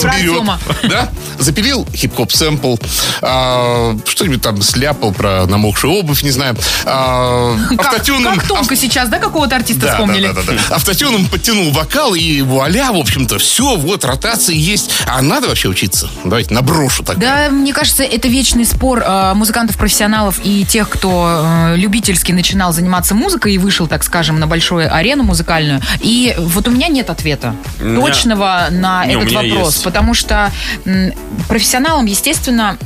про 0.00 0.18
берет. 0.18 0.42
Да? 0.90 1.10
Запилил 1.38 1.86
хип-хоп 1.94 2.32
сэмпл, 2.32 2.76
а, 3.22 3.96
что-нибудь 4.06 4.42
там 4.42 4.62
сляпал 4.62 5.12
про 5.12 5.46
намокшую 5.46 5.92
обувь, 5.92 6.22
не 6.22 6.30
знаю. 6.30 6.56
А, 6.84 7.56
Как, 7.70 7.80
автотюном- 7.94 8.34
как 8.36 8.48
тонко 8.48 8.74
сейчас, 8.76 9.08
да, 9.08 9.18
какого-то 9.18 9.56
артиста 9.56 9.88
вспомнили? 9.92 10.28
да, 10.28 10.32
да, 10.34 10.42
да. 10.68 10.74
Автотюном 10.76 11.26
подтянул 11.26 11.67
вокал, 11.70 12.14
и 12.14 12.42
вуаля, 12.42 12.92
в 12.92 12.96
общем-то, 12.96 13.38
все, 13.38 13.76
вот, 13.76 14.04
ротации 14.04 14.56
есть. 14.56 14.90
А 15.06 15.20
надо 15.22 15.48
вообще 15.48 15.68
учиться? 15.68 16.08
Давайте 16.24 16.54
наброшу 16.54 17.02
так. 17.04 17.18
Да, 17.18 17.48
мне 17.50 17.72
кажется, 17.72 18.02
это 18.04 18.28
вечный 18.28 18.64
спор 18.64 19.02
э, 19.04 19.34
музыкантов-профессионалов 19.34 20.40
и 20.44 20.64
тех, 20.64 20.88
кто 20.88 21.42
э, 21.72 21.76
любительски 21.76 22.32
начинал 22.32 22.72
заниматься 22.72 23.14
музыкой 23.14 23.54
и 23.54 23.58
вышел, 23.58 23.86
так 23.86 24.02
скажем, 24.04 24.38
на 24.38 24.46
большую 24.46 24.94
арену 24.94 25.22
музыкальную. 25.24 25.80
И 26.00 26.34
вот 26.38 26.68
у 26.68 26.70
меня 26.70 26.88
нет 26.88 27.10
ответа 27.10 27.54
меня- 27.80 28.00
точного 28.00 28.68
на 28.70 29.04
Не, 29.04 29.14
этот 29.14 29.32
вопрос, 29.32 29.74
есть. 29.74 29.84
потому 29.84 30.14
что 30.14 30.50
м, 30.84 31.12
профессионалам, 31.48 32.06
естественно, 32.06 32.76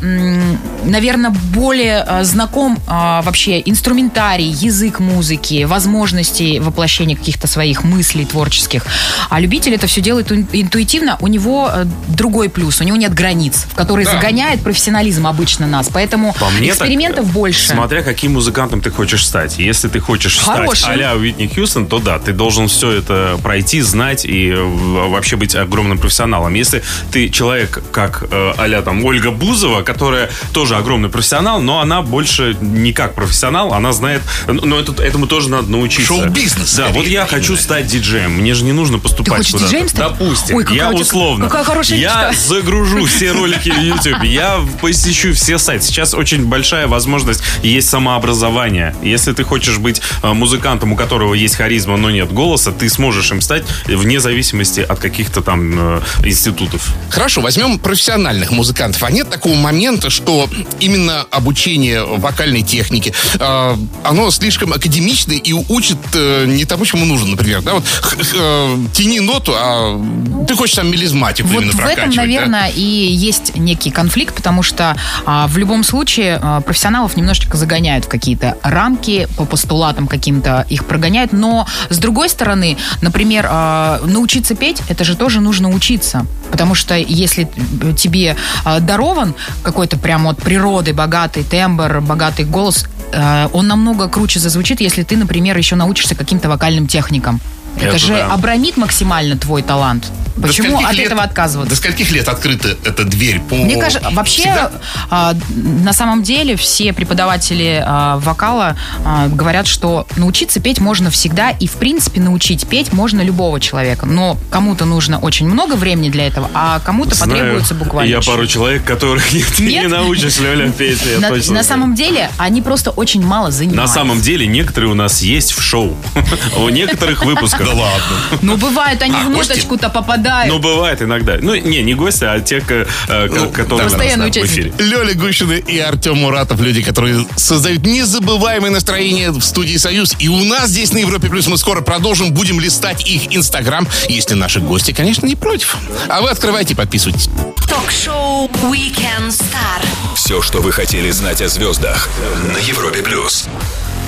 наверное, 0.84 1.30
более 1.30 2.04
э, 2.06 2.24
знаком 2.24 2.78
э, 2.86 2.90
вообще 3.22 3.60
инструментарий, 3.64 4.48
язык 4.48 5.00
музыки, 5.00 5.64
возможности 5.64 6.58
воплощения 6.58 7.16
каких-то 7.16 7.46
своих 7.46 7.84
мыслей 7.84 8.24
творческих. 8.66 8.84
А 9.28 9.40
любитель 9.40 9.74
это 9.74 9.86
все 9.86 10.00
делает 10.00 10.30
ин- 10.32 10.46
интуитивно. 10.52 11.16
У 11.20 11.26
него 11.28 11.70
э, 11.72 11.84
другой 12.08 12.48
плюс, 12.48 12.80
у 12.80 12.84
него 12.84 12.96
нет 12.96 13.14
границ, 13.14 13.66
в 13.70 13.74
которые 13.74 14.06
Да. 14.06 14.12
загоняет 14.12 14.62
профессионализм 14.62 15.26
обычно 15.26 15.66
нас. 15.66 15.88
Поэтому 15.92 16.34
По 16.38 16.48
мне 16.50 16.68
так, 16.68 16.76
экспериментов 16.82 17.26
э, 17.26 17.32
больше. 17.32 17.68
Смотря 17.68 18.02
каким 18.02 18.32
музыкантом 18.34 18.80
ты 18.80 18.90
хочешь 18.90 19.24
стать. 19.26 19.58
Если 19.58 19.88
ты 19.88 20.00
хочешь 20.00 20.38
Хорошим. 20.38 20.76
стать 20.76 20.90
а-ля 20.96 21.14
Уитни 21.14 21.46
Хьюстон, 21.46 21.86
то 21.86 21.98
да, 21.98 22.18
ты 22.18 22.32
должен 22.32 22.68
все 22.68 22.90
это 22.92 23.38
пройти, 23.42 23.80
знать 23.80 24.24
и 24.24 24.50
э, 24.50 25.08
вообще 25.08 25.36
быть 25.36 25.54
огромным 25.54 25.98
профессионалом. 25.98 26.54
Если 26.54 26.82
ты 27.10 27.28
человек, 27.28 27.82
как 27.92 28.24
а-ля 28.58 28.82
там 28.82 29.04
Ольга 29.04 29.30
Бузова, 29.30 29.82
которая 29.82 30.30
тоже 30.52 30.76
огромный 30.76 31.08
профессионал, 31.08 31.60
но 31.60 31.80
она 31.80 32.02
больше 32.02 32.56
не 32.60 32.92
как 32.92 33.14
профессионал, 33.14 33.72
она 33.74 33.92
знает, 33.92 34.22
но 34.46 34.78
это- 34.78 35.02
этому 35.02 35.26
тоже 35.26 35.48
надо 35.50 35.70
научиться. 35.70 36.06
Шоу-бизнес, 36.06 36.74
Да, 36.76 36.88
вот 36.88 37.06
я 37.06 37.26
хочу 37.26 37.56
стать 37.56 37.86
диджеем. 37.86 38.32
Мне 38.32 38.51
мне 38.52 38.58
же 38.58 38.64
не 38.66 38.72
нужно 38.72 38.98
поступать 38.98 39.38
хочешь 39.38 39.52
куда-то. 39.52 39.88
стать? 39.88 39.94
Допустим, 39.94 40.56
Ой, 40.56 40.66
я 40.72 40.90
условно. 40.90 41.46
какая 41.46 41.64
хорошая 41.64 41.98
Я 41.98 42.28
мечта. 42.28 42.48
загружу 42.48 43.06
все 43.06 43.32
ролики 43.32 43.70
в 43.70 43.80
YouTube, 43.80 44.24
я 44.24 44.60
посещу 44.82 45.32
все 45.32 45.56
сайты. 45.56 45.86
Сейчас 45.86 46.12
очень 46.12 46.44
большая 46.44 46.86
возможность 46.86 47.42
есть 47.62 47.88
самообразование. 47.88 48.94
Если 49.02 49.32
ты 49.32 49.42
хочешь 49.44 49.78
быть 49.78 50.02
э, 50.22 50.32
музыкантом, 50.34 50.92
у 50.92 50.96
которого 50.96 51.32
есть 51.32 51.54
харизма, 51.56 51.96
но 51.96 52.10
нет 52.10 52.30
голоса, 52.30 52.72
ты 52.72 52.90
сможешь 52.90 53.30
им 53.32 53.40
стать 53.40 53.64
вне 53.86 54.20
зависимости 54.20 54.80
от 54.80 54.98
каких-то 54.98 55.40
там 55.40 55.96
э, 55.96 56.00
институтов. 56.24 56.86
Хорошо, 57.08 57.40
возьмем 57.40 57.78
профессиональных 57.78 58.50
музыкантов. 58.50 59.02
А 59.02 59.10
нет 59.10 59.30
такого 59.30 59.54
момента, 59.54 60.10
что 60.10 60.46
именно 60.78 61.22
обучение 61.30 62.04
вокальной 62.04 62.60
технике, 62.62 63.14
э, 63.38 63.76
оно 64.04 64.30
слишком 64.30 64.74
академичное 64.74 65.38
и 65.38 65.52
учит 65.54 65.96
э, 66.12 66.44
не 66.46 66.66
тому, 66.66 66.84
чему 66.84 67.06
нужно, 67.06 67.28
например. 67.28 67.62
Да, 67.62 67.74
вот 67.74 67.84
х- 67.86 68.16
х- 68.16 68.36
э, 68.42 68.78
тяни 68.92 69.20
ноту, 69.20 69.52
а 69.54 70.00
ты 70.46 70.54
хочешь 70.54 70.76
там 70.76 70.90
мелизматику 70.90 71.48
Вот 71.48 71.62
именно 71.62 71.72
в 71.72 71.76
этом, 71.76 71.86
прокачивать, 71.86 72.16
да? 72.16 72.22
наверное, 72.22 72.68
и 72.68 72.82
есть 72.82 73.56
некий 73.56 73.90
конфликт, 73.90 74.34
потому 74.34 74.62
что 74.62 74.96
а, 75.24 75.46
в 75.46 75.56
любом 75.58 75.84
случае 75.84 76.38
а, 76.42 76.60
профессионалов 76.60 77.16
немножечко 77.16 77.56
загоняют 77.56 78.04
в 78.06 78.08
какие-то 78.08 78.56
рамки, 78.62 79.28
по 79.36 79.44
постулатам 79.44 80.06
каким-то 80.06 80.66
их 80.68 80.84
прогоняют. 80.84 81.32
Но, 81.32 81.66
с 81.88 81.98
другой 81.98 82.28
стороны, 82.28 82.76
например, 83.00 83.46
а, 83.48 84.00
научиться 84.04 84.54
петь, 84.54 84.82
это 84.88 85.04
же 85.04 85.16
тоже 85.16 85.40
нужно 85.40 85.70
учиться. 85.70 86.26
Потому 86.50 86.74
что 86.74 86.96
если 86.96 87.48
э, 87.80 87.94
тебе 87.94 88.36
а, 88.64 88.80
дарован 88.80 89.34
какой-то 89.62 89.96
прям 89.96 90.26
от 90.26 90.36
природы 90.38 90.92
богатый 90.92 91.44
тембр, 91.44 92.00
богатый 92.00 92.44
голос, 92.44 92.86
э, 93.12 93.48
он 93.52 93.66
намного 93.68 94.08
круче 94.08 94.38
зазвучит, 94.38 94.80
если 94.80 95.02
ты, 95.02 95.16
например, 95.16 95.56
еще 95.56 95.76
научишься 95.76 96.14
каким-то 96.14 96.48
вокальным 96.48 96.86
техникам. 96.86 97.40
Это, 97.76 97.86
Это 97.86 97.98
же 97.98 98.14
да. 98.14 98.32
обрамит 98.32 98.76
максимально 98.76 99.36
твой 99.36 99.62
талант. 99.62 100.10
Почему 100.40 100.78
от 100.78 100.94
лет- 100.94 101.06
этого 101.08 101.22
отказываться? 101.22 101.68
До 101.68 101.76
скольких 101.76 102.10
лет 102.10 102.26
открыта 102.26 102.74
эта 102.86 103.04
дверь? 103.04 103.40
По... 103.40 103.54
Мне 103.54 103.76
кажется, 103.76 104.08
вообще, 104.12 104.40
Всегда? 104.42 104.70
а, 105.10 105.34
на 105.54 105.92
самом 105.92 106.22
деле, 106.22 106.56
все 106.56 106.94
преподаватели 106.94 107.82
а, 107.84 108.16
вокала 108.18 108.74
а, 109.04 109.28
говорят, 109.28 109.66
что 109.66 110.06
научиться 110.16 110.58
петь 110.60 110.80
можно 110.80 111.10
всегда, 111.10 111.50
и, 111.50 111.66
в 111.66 111.72
принципе, 111.72 112.20
научить 112.22 112.66
петь 112.66 112.94
можно 112.94 113.20
любого 113.20 113.60
человека. 113.60 114.06
Но 114.06 114.38
кому-то 114.50 114.86
нужно 114.86 115.18
очень 115.18 115.46
много 115.46 115.74
времени 115.74 116.08
для 116.08 116.26
этого, 116.28 116.48
а 116.54 116.80
кому-то 116.80 117.14
Знаю, 117.14 117.30
потребуется 117.32 117.74
буквально. 117.74 118.10
Я 118.10 118.20
пару 118.22 118.46
человек, 118.46 118.84
которых 118.84 119.28
ты 119.56 119.62
Нет? 119.64 119.82
не 119.82 119.88
научишь, 119.88 120.38
Лёля, 120.38 120.70
петь. 120.70 120.98
на, 121.20 121.28
точно 121.28 121.54
на 121.56 121.62
самом 121.62 121.94
деле, 121.94 122.30
они 122.38 122.62
просто 122.62 122.90
очень 122.90 123.22
мало 123.22 123.46
На 123.46 123.50
занимаются. 123.52 123.94
самом 123.94 124.20
деле, 124.22 124.46
некоторые 124.46 124.90
у 124.90 124.94
нас 124.94 125.20
есть 125.20 125.52
в 125.52 125.60
шоу. 125.60 125.94
В 126.56 126.70
некоторых 126.70 127.22
выпусках. 127.24 127.61
Да 127.64 127.72
ладно. 127.72 128.38
Ну, 128.42 128.56
бывает, 128.56 129.00
они 129.02 129.14
А, 129.16 129.24
в 129.24 129.30
ноточку-то 129.30 129.88
попадают. 129.88 130.52
Ну, 130.52 130.58
бывает 130.58 131.02
иногда. 131.02 131.36
Ну, 131.40 131.54
не, 131.54 131.82
не 131.82 131.94
гости, 131.94 132.24
а 132.24 132.40
те, 132.40 132.62
э, 132.68 132.86
Ну, 133.30 133.50
которые 133.50 133.88
да, 133.88 133.96
в 134.26 134.36
эфире. 134.46 134.72
Лёля 134.78 135.14
Гущина 135.14 135.52
и 135.52 135.78
Артем 135.78 136.18
Муратов, 136.18 136.60
люди, 136.60 136.82
которые 136.82 137.26
создают 137.36 137.84
незабываемое 137.84 138.70
настроение 138.70 139.30
в 139.30 139.40
студии 139.42 139.76
«Союз». 139.76 140.14
И 140.18 140.28
у 140.28 140.44
нас 140.44 140.70
здесь 140.70 140.92
на 140.92 140.98
Европе 140.98 141.28
Плюс 141.28 141.46
мы 141.46 141.56
скоро 141.56 141.80
продолжим, 141.80 142.32
будем 142.32 142.60
листать 142.60 143.06
их 143.08 143.34
Инстаграм, 143.34 143.88
если 144.08 144.34
наши 144.34 144.60
гости, 144.60 144.92
конечно, 144.92 145.26
не 145.26 145.34
против. 145.36 145.76
А 146.08 146.20
вы 146.20 146.30
открывайте 146.30 146.74
и 146.74 146.76
подписывайтесь. 146.76 147.28
Ток-шоу 147.68 148.48
Weekend 148.64 149.28
Star. 149.28 149.82
Все, 150.14 150.42
что 150.42 150.60
вы 150.60 150.72
хотели 150.72 151.10
знать 151.10 151.40
о 151.40 151.48
звездах 151.48 152.08
на 152.52 152.58
Европе 152.58 153.02
плюс. 153.02 153.46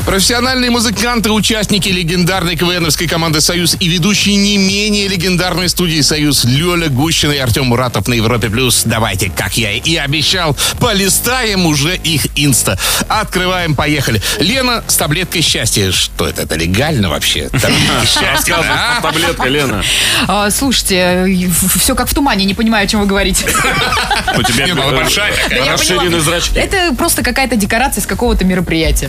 Профессиональные 0.06 0.70
музыканты, 0.70 1.30
участники 1.30 1.88
легендарной 1.88 2.56
КВНовской 2.56 3.08
команды 3.08 3.40
«Союз» 3.40 3.74
и 3.80 3.88
ведущие 3.88 4.36
не 4.36 4.58
менее 4.58 5.08
легендарной 5.08 5.70
студии 5.70 6.02
«Союз» 6.02 6.44
Лёля 6.44 6.88
Гущина 6.88 7.32
и 7.32 7.38
Артем 7.38 7.66
Муратов 7.66 8.06
на 8.06 8.12
Европе+. 8.12 8.50
плюс. 8.50 8.82
Давайте, 8.84 9.32
как 9.34 9.56
я 9.56 9.72
и 9.72 9.96
обещал, 9.96 10.54
полистаем 10.78 11.64
уже 11.64 11.96
их 11.96 12.26
инста. 12.36 12.78
Открываем, 13.08 13.74
поехали. 13.74 14.20
Лена 14.40 14.84
с 14.86 14.96
таблеткой 14.96 15.40
счастья. 15.40 15.90
Что 15.90 16.28
это? 16.28 16.42
Это 16.42 16.54
легально 16.56 17.08
вообще? 17.08 17.48
Счастья, 18.04 18.56
да? 18.58 19.00
Таблетка, 19.00 19.48
Лена. 19.48 19.82
А, 20.28 20.50
слушайте, 20.50 21.50
все 21.80 21.94
как 21.94 22.08
в 22.10 22.14
тумане, 22.14 22.44
не 22.44 22.54
понимаю, 22.54 22.84
о 22.84 22.86
чем 22.86 23.00
вы 23.00 23.06
говорите. 23.06 23.46
У 24.36 24.42
тебя 24.42 24.66
ну, 24.74 24.82
она 24.82 24.96
большая 24.98 25.32
э, 25.32 25.36
такая. 25.48 25.78
Поняла. 25.78 26.20
зрачки. 26.20 26.58
Это 26.58 26.94
просто 26.94 27.22
какая-то 27.22 27.56
декорация 27.56 28.02
с 28.02 28.06
какого-то 28.06 28.44
мероприятия. 28.44 29.08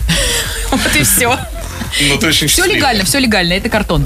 Вот 0.86 0.96
и 0.96 1.04
все. 1.04 1.36
Ну, 2.10 2.18
ты 2.18 2.28
очень 2.28 2.48
Все 2.48 2.66
легально, 2.66 3.04
все 3.06 3.20
легально, 3.20 3.54
это 3.54 3.70
картон. 3.70 4.06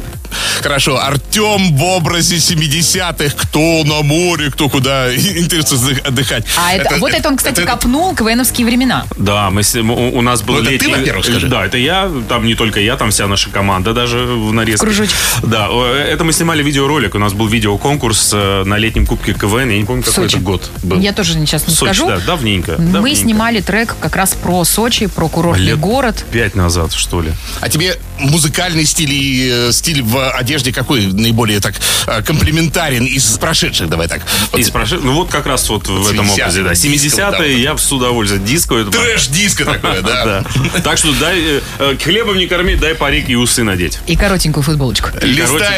Хорошо, 0.61 0.99
Артем 1.01 1.75
в 1.75 1.83
образе 1.83 2.35
70-х. 2.35 3.33
Кто 3.35 3.83
на 3.85 4.01
море, 4.03 4.51
кто 4.51 4.69
куда. 4.69 5.13
Интересно 5.15 5.77
отдыхать. 6.03 6.45
А 6.57 6.73
это, 6.73 6.97
вот 6.97 7.13
это 7.13 7.29
он, 7.29 7.37
кстати, 7.37 7.61
это- 7.61 7.71
копнул 7.71 8.13
КВНовские 8.13 8.65
времена. 8.67 9.05
Да, 9.17 9.49
мы, 9.49 9.63
с- 9.63 9.75
у, 9.75 9.81
у 10.17 10.21
нас 10.21 10.41
был 10.41 10.55
Ну, 10.55 10.59
это 10.61 10.69
ты, 10.69 10.73
летний... 10.75 10.93
во-первых, 10.95 11.25
скажи. 11.25 11.47
Да, 11.47 11.65
это 11.65 11.77
я, 11.77 12.11
там 12.27 12.45
не 12.45 12.55
только 12.55 12.79
я, 12.79 12.95
там 12.97 13.09
вся 13.11 13.27
наша 13.27 13.49
команда 13.49 13.93
даже 13.93 14.19
в 14.19 14.53
нарезке. 14.53 14.85
Кружочек. 14.85 15.15
Да, 15.43 15.69
это 16.07 16.23
мы 16.23 16.33
снимали 16.33 16.61
видеоролик, 16.61 17.15
у 17.15 17.19
нас 17.19 17.33
был 17.33 17.47
видеоконкурс 17.47 18.31
э, 18.33 18.63
на 18.65 18.77
летнем 18.77 19.05
кубке 19.07 19.33
КВН, 19.33 19.69
я 19.69 19.77
не 19.77 19.85
помню, 19.85 20.03
какой 20.03 20.25
Сочи. 20.25 20.35
это 20.35 20.43
год 20.43 20.69
был. 20.83 20.99
Я 20.99 21.13
тоже 21.13 21.33
сейчас 21.33 21.67
не 21.67 21.73
Сочи, 21.73 21.93
скажу. 21.95 22.07
да, 22.07 22.19
давненько. 22.19 22.75
Мы 22.77 22.91
давненько. 22.91 23.19
снимали 23.21 23.61
трек 23.61 23.95
как 23.99 24.15
раз 24.15 24.33
про 24.33 24.63
Сочи, 24.65 25.07
про 25.07 25.27
курортный 25.29 25.65
Лет 25.65 25.79
город. 25.79 26.25
Пять 26.31 26.55
назад, 26.55 26.93
что 26.93 27.21
ли. 27.21 27.31
А 27.61 27.68
тебе 27.69 27.97
музыкальный 28.19 28.85
стиль 28.85 29.11
и 29.13 29.49
э, 29.69 29.71
стиль 29.71 30.01
в 30.03 30.29
одежде 30.31 30.73
какой 30.73 31.05
наиболее 31.07 31.59
так 31.59 31.75
э, 32.07 32.21
комплементарен 32.21 33.05
из 33.05 33.25
прошедших, 33.37 33.87
давай 33.89 34.07
так? 34.07 34.21
Вот 34.51 34.59
Из 34.59 34.69
прошед- 34.69 35.03
Ну 35.03 35.13
вот 35.13 35.29
как 35.29 35.45
раз 35.45 35.69
вот 35.69 35.87
в 35.87 36.07
этом 36.09 36.25
70-е, 36.27 36.33
образе, 36.43 36.63
да. 36.63 36.73
диско, 36.75 37.07
70-е 37.21 37.31
да, 37.31 37.37
вот 37.37 37.45
я 37.45 37.77
с 37.77 37.91
удовольствием. 37.91 38.45
Диско 38.45 38.75
это... 38.75 38.91
Трэш-диско 38.91 39.65
такое, 39.65 40.01
да? 40.01 40.43
Да. 40.73 40.79
Так 40.81 40.97
что 40.97 41.13
дай 41.13 41.61
э, 41.79 41.95
хлебом 42.03 42.37
не 42.37 42.47
корми, 42.47 42.75
дай 42.75 42.93
парик 42.95 43.29
и 43.29 43.35
усы 43.35 43.63
надеть. 43.63 43.99
И 44.07 44.15
коротенькую 44.15 44.63
футболочку. 44.63 45.09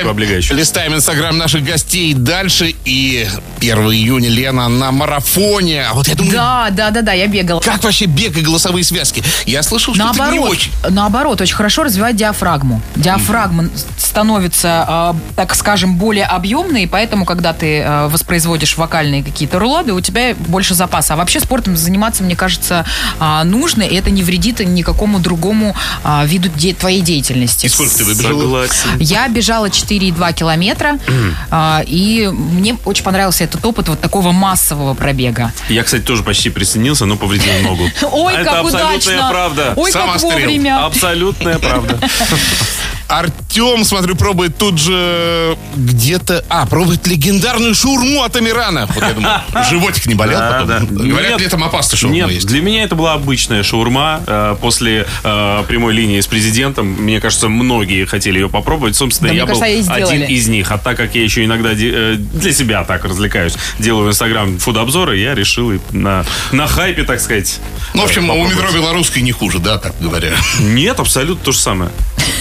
Облегающую. 0.09 0.57
листаем 0.57 0.95
инстаграм 0.95 1.37
наших 1.37 1.63
гостей 1.63 2.13
дальше. 2.13 2.73
И 2.85 3.27
1 3.59 3.77
июня 3.91 4.29
Лена 4.29 4.67
на 4.67 4.91
марафоне. 4.91 5.83
А 5.83 5.93
вот 5.93 6.07
я 6.07 6.15
думаю, 6.15 6.33
Да, 6.33 6.69
да, 6.71 6.89
да, 6.91 7.01
да, 7.01 7.13
я 7.13 7.27
бегала. 7.27 7.59
как 7.59 7.83
вообще 7.83 8.05
бег 8.05 8.35
и 8.37 8.41
голосовые 8.41 8.83
связки? 8.83 9.23
Я 9.45 9.63
слышал, 9.63 9.93
что 9.93 10.03
ты 10.03 10.09
не 10.13 10.17
Наоборот, 10.19 10.49
очень. 10.49 10.71
наоборот, 10.89 11.41
очень 11.41 11.55
хорошо 11.55 11.80
развивает 11.83 12.15
диафрагму. 12.15 12.81
Диафрагма 12.95 13.65
становится, 13.97 14.85
а, 14.87 15.15
так 15.35 15.55
скажем, 15.55 15.95
более 15.97 16.25
объемной, 16.25 16.83
и 16.83 16.87
поэтому, 16.87 17.25
когда 17.25 17.53
ты 17.53 17.81
а, 17.81 18.07
воспроизводишь 18.09 18.77
вокальные 18.77 19.23
какие-то 19.23 19.59
рулады, 19.59 19.93
у 19.93 20.01
тебя 20.01 20.35
больше 20.35 20.73
запаса. 20.73 21.13
А 21.13 21.17
вообще 21.17 21.39
спортом 21.39 21.77
заниматься, 21.77 22.23
мне 22.23 22.35
кажется, 22.35 22.85
а, 23.19 23.43
нужно, 23.43 23.83
и 23.83 23.95
это 23.95 24.09
не 24.11 24.23
вредит 24.23 24.59
никакому 24.59 25.19
другому 25.19 25.75
виду 26.25 26.49
де- 26.55 26.73
твоей 26.73 27.01
деятельности. 27.01 27.65
И 27.65 27.69
сколько 27.69 27.95
ты 27.95 28.03
выбежала? 28.05 28.41
Согласен. 28.67 28.89
Я 28.99 29.27
бежала 29.27 29.69
4,2 29.69 30.33
километра, 30.33 30.97
и 31.85 32.29
мне 32.31 32.77
очень 32.85 33.03
понравился 33.03 33.43
этот 33.43 33.65
опыт 33.65 33.89
вот 33.89 33.99
такого 34.01 34.31
массового 34.31 34.93
пробега. 34.93 35.51
Я, 35.69 35.83
кстати, 35.83 36.01
тоже 36.03 36.23
почти 36.23 36.49
присоединился, 36.49 37.05
но 37.05 37.15
повредил 37.17 37.53
ногу. 37.63 37.83
Ой, 38.11 38.33
Это 38.33 38.43
как 38.45 38.59
абсолютная 38.65 38.91
удачно! 38.97 39.27
правда. 39.31 39.73
Ой, 39.75 39.91
Сам 39.91 40.07
как 40.07 40.15
острел. 40.17 40.31
вовремя! 40.33 40.85
Абсолютная 40.85 41.57
правда. 41.59 41.70
правда. 41.71 41.99
Артем, 43.11 43.83
смотрю, 43.83 44.15
пробует 44.15 44.57
тут 44.57 44.79
же 44.79 45.57
где-то... 45.75 46.45
А, 46.47 46.65
пробует 46.65 47.05
легендарную 47.07 47.75
шаурму 47.75 48.23
от 48.23 48.35
Амирана. 48.37 48.87
Вот 48.87 49.03
я 49.03 49.13
думаю, 49.13 49.41
животик 49.69 50.05
не 50.05 50.15
болел 50.15 50.39
Да, 50.39 50.51
потом? 50.61 50.67
да. 50.67 51.03
Говорят, 51.03 51.31
Нет. 51.31 51.41
летом 51.41 51.63
опасно 51.63 51.97
шаурма 51.97 52.15
Нет, 52.15 52.31
есть. 52.31 52.47
для 52.47 52.61
меня 52.61 52.83
это 52.83 52.95
была 52.95 53.13
обычная 53.13 53.63
шаурма. 53.63 54.21
Э, 54.25 54.55
После 54.61 55.05
э, 55.23 55.63
прямой 55.67 55.93
линии 55.93 56.21
с 56.21 56.27
президентом, 56.27 56.87
мне 56.87 57.19
кажется, 57.19 57.49
многие 57.49 58.05
хотели 58.05 58.39
ее 58.39 58.47
попробовать. 58.49 58.95
Собственно, 58.95 59.29
Да, 59.29 59.35
я 59.35 59.45
был 59.45 59.59
кажется, 59.59 59.93
один 59.93 60.23
из 60.23 60.47
них. 60.47 60.71
А 60.71 60.77
так 60.77 60.95
как 60.95 61.13
я 61.13 61.23
еще 61.23 61.43
иногда 61.43 61.71
э, 61.73 62.15
для 62.15 62.53
себя 62.53 62.83
так 62.85 63.03
развлекаюсь, 63.03 63.55
делаю 63.77 64.05
в 64.05 64.09
Инстаграм 64.09 64.57
фуд-обзоры, 64.57 65.17
я 65.17 65.35
решил 65.35 65.73
и 65.73 65.79
на, 65.91 66.23
на 66.53 66.65
хайпе, 66.65 67.03
так 67.03 67.19
сказать. 67.19 67.59
Ну, 67.93 68.03
в 68.03 68.05
общем, 68.05 68.29
у 68.29 68.47
метро 68.47 68.71
белорусской 68.71 69.21
не 69.21 69.33
хуже, 69.33 69.59
да, 69.59 69.77
так 69.77 69.93
говоря. 69.99 70.31
Нет, 70.61 70.99
абсолютно 70.99 71.43
то 71.43 71.51
же 71.51 71.59
самое. 71.59 71.91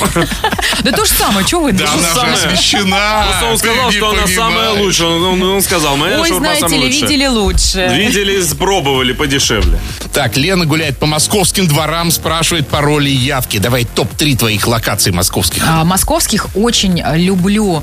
Да 0.82 0.92
то 0.92 1.04
же 1.04 1.10
самое, 1.12 1.46
что 1.46 1.60
вы? 1.60 1.72
Да, 1.72 1.92
она 1.92 2.02
же 2.08 2.14
самое. 2.14 2.34
освещена. 2.34 3.24
Просто 3.28 3.46
он 3.50 3.58
сказал, 3.58 3.92
что 3.92 4.10
она 4.10 4.26
самая 4.26 4.70
лучшая. 4.70 5.08
Он, 5.08 5.62
сказал, 5.62 5.96
моя 5.96 6.16
шаурма 6.16 6.36
знаете 6.38 6.60
самая 6.60 6.80
лучшая. 6.80 7.02
видели 7.02 7.26
лучше. 7.26 7.88
Видели, 7.94 8.54
пробовали 8.54 9.12
подешевле. 9.12 9.78
Так, 10.12 10.36
Лена 10.36 10.64
гуляет 10.66 10.98
по 10.98 11.06
московским 11.06 11.66
дворам, 11.66 12.10
спрашивает 12.10 12.68
пароли 12.68 13.10
и 13.10 13.14
явки. 13.14 13.58
Давай 13.58 13.84
топ-3 13.84 14.36
твоих 14.36 14.66
локаций 14.66 15.12
московских. 15.12 15.62
А, 15.66 15.84
Московских 15.84 16.46
очень 16.54 17.02
люблю 17.14 17.82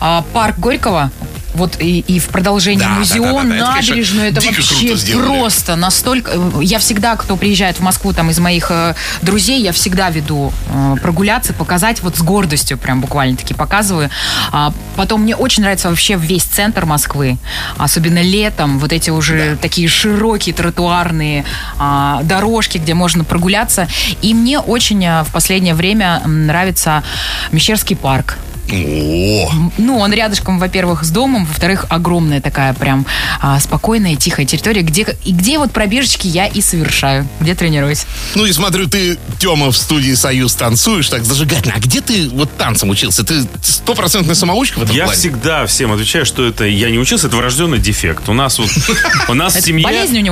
а, 0.00 0.24
парк 0.32 0.58
Горького. 0.58 1.10
Вот 1.54 1.76
и, 1.80 2.00
и 2.00 2.18
в 2.18 2.28
продолжении 2.28 2.80
Да, 2.80 2.88
да, 2.90 2.94
музеон, 2.98 3.48
да, 3.50 3.56
да, 3.56 3.60
да. 3.60 3.64
Это, 3.64 3.72
конечно, 3.72 3.90
набережную, 3.94 4.28
это 4.30 4.40
дико 4.40 4.54
вообще 4.54 5.16
просто 5.16 5.76
настолько... 5.76 6.32
э, 6.34 6.50
Я 6.62 6.78
всегда, 6.78 7.16
кто 7.16 7.36
приезжает 7.36 7.78
в 7.78 7.80
Москву 7.80 8.12
там 8.12 8.30
из 8.30 8.38
моих 8.38 8.70
э, 8.70 8.94
друзей, 9.22 9.60
я 9.62 9.72
всегда 9.72 10.10
веду 10.10 10.52
э, 10.70 10.96
прогуляться, 11.02 11.52
показать 11.52 12.02
вот 12.02 12.16
с 12.16 12.22
гордостью 12.22 12.78
прям 12.78 13.00
буквально 13.00 13.36
таки 13.36 13.54
показываю. 13.54 14.10
А 14.50 14.72
потом 14.96 15.22
мне 15.22 15.36
очень 15.36 15.62
нравится 15.62 15.88
вообще 15.88 16.16
весь 16.16 16.44
центр 16.44 16.86
Москвы, 16.86 17.38
особенно 17.76 18.22
летом, 18.22 18.78
вот 18.78 18.92
эти 18.92 19.10
уже 19.10 19.56
такие 19.60 19.88
широкие 19.88 20.54
тротуарные 20.54 21.44
а, 21.78 22.20
дорожки, 22.22 22.78
где 22.78 22.94
можно 22.94 23.24
прогуляться. 23.24 23.88
И 24.22 24.34
мне 24.34 24.58
очень 24.58 25.04
э, 25.04 25.22
в 25.24 25.32
последнее 25.32 25.74
время 25.74 26.22
нравится 26.26 27.02
Мещерский 27.50 27.96
парк. 27.96 28.36
О, 28.72 29.52
Ну, 29.78 29.98
он 29.98 30.12
рядышком, 30.12 30.58
во-первых, 30.58 31.04
с 31.04 31.10
домом, 31.10 31.44
во-вторых, 31.44 31.86
огромная 31.90 32.40
такая 32.40 32.72
прям 32.72 33.06
а, 33.40 33.60
спокойная, 33.60 34.16
тихая 34.16 34.46
территория, 34.46 34.82
где, 34.82 35.06
и 35.24 35.32
где 35.32 35.58
вот 35.58 35.72
пробежечки 35.72 36.26
я 36.26 36.46
и 36.46 36.60
совершаю, 36.60 37.26
где 37.40 37.54
тренируюсь. 37.54 38.06
ну 38.34 38.46
и 38.46 38.52
смотрю, 38.52 38.88
ты, 38.88 39.18
Тёма, 39.38 39.70
в 39.70 39.76
студии 39.76 40.14
«Союз» 40.14 40.54
танцуешь 40.54 41.08
так 41.08 41.24
зажигательно. 41.24 41.74
А 41.76 41.80
где 41.80 42.00
ты 42.00 42.28
вот 42.30 42.56
танцам 42.56 42.88
учился? 42.90 43.24
Ты 43.24 43.42
стопроцентный 43.62 44.34
самоучка 44.34 44.78
в 44.78 44.82
этом 44.84 44.96
Я 44.96 45.04
плане? 45.04 45.18
всегда 45.18 45.66
всем 45.66 45.92
отвечаю, 45.92 46.24
что 46.24 46.46
это 46.46 46.64
я 46.64 46.90
не 46.90 46.98
учился, 46.98 47.26
это 47.26 47.36
врожденный 47.36 47.78
дефект. 47.78 48.28
У 48.28 48.32
нас 48.32 48.58
вот 48.58 48.70
у 49.28 49.34
нас 49.34 49.54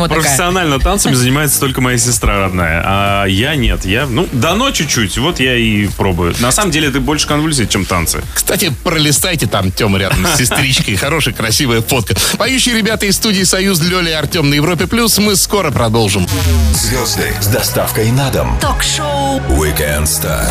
такая. 0.08 0.22
профессионально 0.22 0.78
танцами 0.78 1.14
занимается 1.14 1.60
только 1.60 1.80
моя 1.80 1.98
сестра 1.98 2.38
родная, 2.38 2.82
а 2.84 3.24
я 3.26 3.54
нет. 3.54 3.84
Я 3.84 4.06
ну 4.06 4.28
дано 4.32 4.70
чуть-чуть, 4.70 5.18
вот 5.18 5.40
я 5.40 5.56
и 5.56 5.86
пробую. 5.88 6.34
На 6.40 6.52
самом 6.52 6.70
деле 6.70 6.88
это 6.88 7.00
больше 7.00 7.26
конвульсии, 7.26 7.64
чем 7.64 7.84
танцы. 7.84 8.22
Кстати, 8.34 8.72
пролистайте 8.84 9.46
там 9.46 9.70
Тёма 9.72 9.98
рядом 9.98 10.26
с 10.26 10.38
сестричкой. 10.38 10.96
Хорошая, 10.96 11.34
красивая 11.34 11.82
фотка. 11.82 12.14
Поющие 12.38 12.76
ребята 12.76 13.06
из 13.06 13.16
студии 13.16 13.42
«Союз» 13.44 13.80
Лёля 13.80 14.10
и 14.10 14.14
Артем 14.14 14.50
на 14.50 14.54
Европе+. 14.54 14.86
плюс. 14.86 15.18
Мы 15.18 15.36
скоро 15.36 15.70
продолжим. 15.70 16.26
Звезды 16.74 17.34
с 17.40 17.46
доставкой 17.46 18.10
на 18.12 18.30
дом. 18.30 18.58
Ток-шоу 18.60 19.40
Weekend 19.50 20.04
Star 20.04 20.50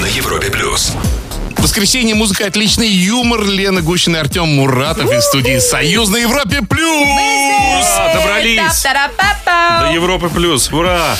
на 0.00 0.06
Европе 0.06 0.50
плюс. 0.50 0.92
В 1.56 1.62
воскресенье 1.62 2.14
музыка 2.14 2.46
отличный 2.46 2.88
юмор. 2.88 3.42
Лена 3.44 3.80
Гущина 3.80 4.16
и 4.16 4.20
Артем 4.20 4.48
Муратов 4.48 5.10
из 5.10 5.24
студии 5.24 5.58
«Союз» 5.58 6.08
на 6.10 6.16
Европе+. 6.18 6.60
плюс. 6.68 7.86
Добрались 8.12 8.82
до 9.84 9.90
Европы 9.92 10.28
плюс. 10.28 10.70
Ура! 10.72 11.16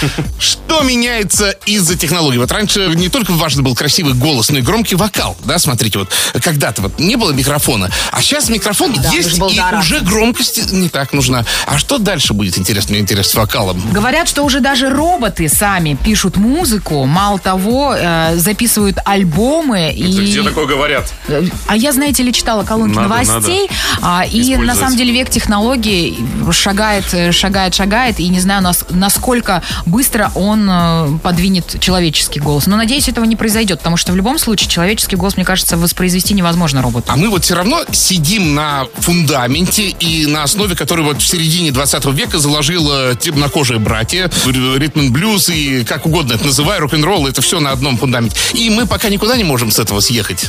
Что 0.74 0.82
меняется 0.82 1.50
из-за 1.66 1.96
технологий? 1.96 2.38
Вот 2.38 2.50
раньше 2.50 2.90
не 2.96 3.08
только 3.08 3.30
важно 3.32 3.62
был 3.62 3.76
красивый 3.76 4.12
голос, 4.14 4.50
но 4.50 4.58
и 4.58 4.60
громкий 4.60 4.96
вокал. 4.96 5.36
Да, 5.44 5.60
смотрите, 5.60 6.00
вот 6.00 6.12
когда-то 6.42 6.82
вот 6.82 6.98
не 6.98 7.14
было 7.14 7.30
микрофона, 7.30 7.90
а 8.10 8.20
сейчас 8.20 8.48
микрофон 8.48 8.92
есть, 9.12 9.28
нужно 9.28 9.38
было 9.38 9.50
и 9.50 9.56
доораться. 9.56 9.94
уже 9.94 10.04
громкость 10.04 10.72
не 10.72 10.88
так 10.88 11.12
нужна. 11.12 11.44
А 11.66 11.78
что 11.78 11.98
дальше 11.98 12.34
будет 12.34 12.58
интересно? 12.58 12.90
Мне 12.90 13.02
интересно 13.02 13.30
с 13.30 13.34
вокалом. 13.36 13.80
Говорят, 13.92 14.28
что 14.28 14.42
уже 14.42 14.58
даже 14.58 14.90
роботы 14.90 15.48
сами 15.48 15.94
пишут 15.94 16.36
музыку, 16.38 17.04
мало 17.04 17.38
того, 17.38 17.94
э, 17.96 18.34
записывают 18.36 18.98
альбомы. 19.04 19.92
и... 19.92 20.02
Где 20.24 20.42
такое 20.42 20.66
говорят? 20.66 21.12
Э, 21.28 21.44
А 21.68 21.76
я, 21.76 21.92
знаете 21.92 22.24
ли, 22.24 22.32
читала 22.32 22.64
колонки 22.64 22.96
Надо, 22.96 23.08
новостей, 23.10 23.68
а, 24.02 24.24
и 24.28 24.56
на 24.56 24.74
самом 24.74 24.96
деле 24.96 25.12
век 25.12 25.30
технологий 25.30 26.18
шагает, 26.50 27.04
э, 27.14 27.30
шагает, 27.30 27.76
шагает, 27.76 28.18
и 28.18 28.28
не 28.28 28.40
знаю, 28.40 28.60
нас- 28.60 28.84
насколько 28.90 29.62
быстро 29.86 30.32
он 30.34 30.63
э, 30.68 31.18
подвинет 31.22 31.76
человеческий 31.80 32.40
голос. 32.40 32.66
Но 32.66 32.76
надеюсь, 32.76 33.08
этого 33.08 33.24
не 33.24 33.36
произойдет, 33.36 33.78
потому 33.78 33.96
что 33.96 34.12
в 34.12 34.16
любом 34.16 34.38
случае 34.38 34.68
человеческий 34.68 35.16
голос, 35.16 35.36
мне 35.36 35.44
кажется, 35.44 35.76
воспроизвести 35.76 36.34
невозможно 36.34 36.82
роботу. 36.82 37.06
А 37.08 37.16
мы 37.16 37.28
вот 37.28 37.44
все 37.44 37.54
равно 37.54 37.82
сидим 37.92 38.54
на 38.54 38.86
фундаменте 38.98 39.88
и 39.88 40.26
на 40.26 40.42
основе, 40.42 40.74
которую 40.74 41.06
вот 41.06 41.22
в 41.22 41.26
середине 41.26 41.72
20 41.72 42.04
века 42.06 42.38
заложило 42.38 43.14
темнокожие 43.14 43.78
братья, 43.78 44.30
ритм 44.46 45.12
блюз 45.12 45.48
и 45.48 45.84
как 45.84 46.06
угодно 46.06 46.34
это 46.34 46.46
называй, 46.46 46.78
рок-н-ролл, 46.78 47.26
это 47.26 47.42
все 47.42 47.60
на 47.60 47.70
одном 47.70 47.96
фундаменте. 47.96 48.36
И 48.54 48.70
мы 48.70 48.86
пока 48.86 49.08
никуда 49.08 49.36
не 49.36 49.44
можем 49.44 49.70
с 49.70 49.78
этого 49.78 50.00
съехать. 50.00 50.46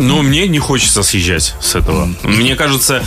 Но 0.00 0.22
мне 0.22 0.48
не 0.48 0.58
хочется 0.58 1.02
съезжать 1.02 1.54
с 1.60 1.74
этого. 1.74 2.08
Мне 2.22 2.56
кажется, 2.56 3.02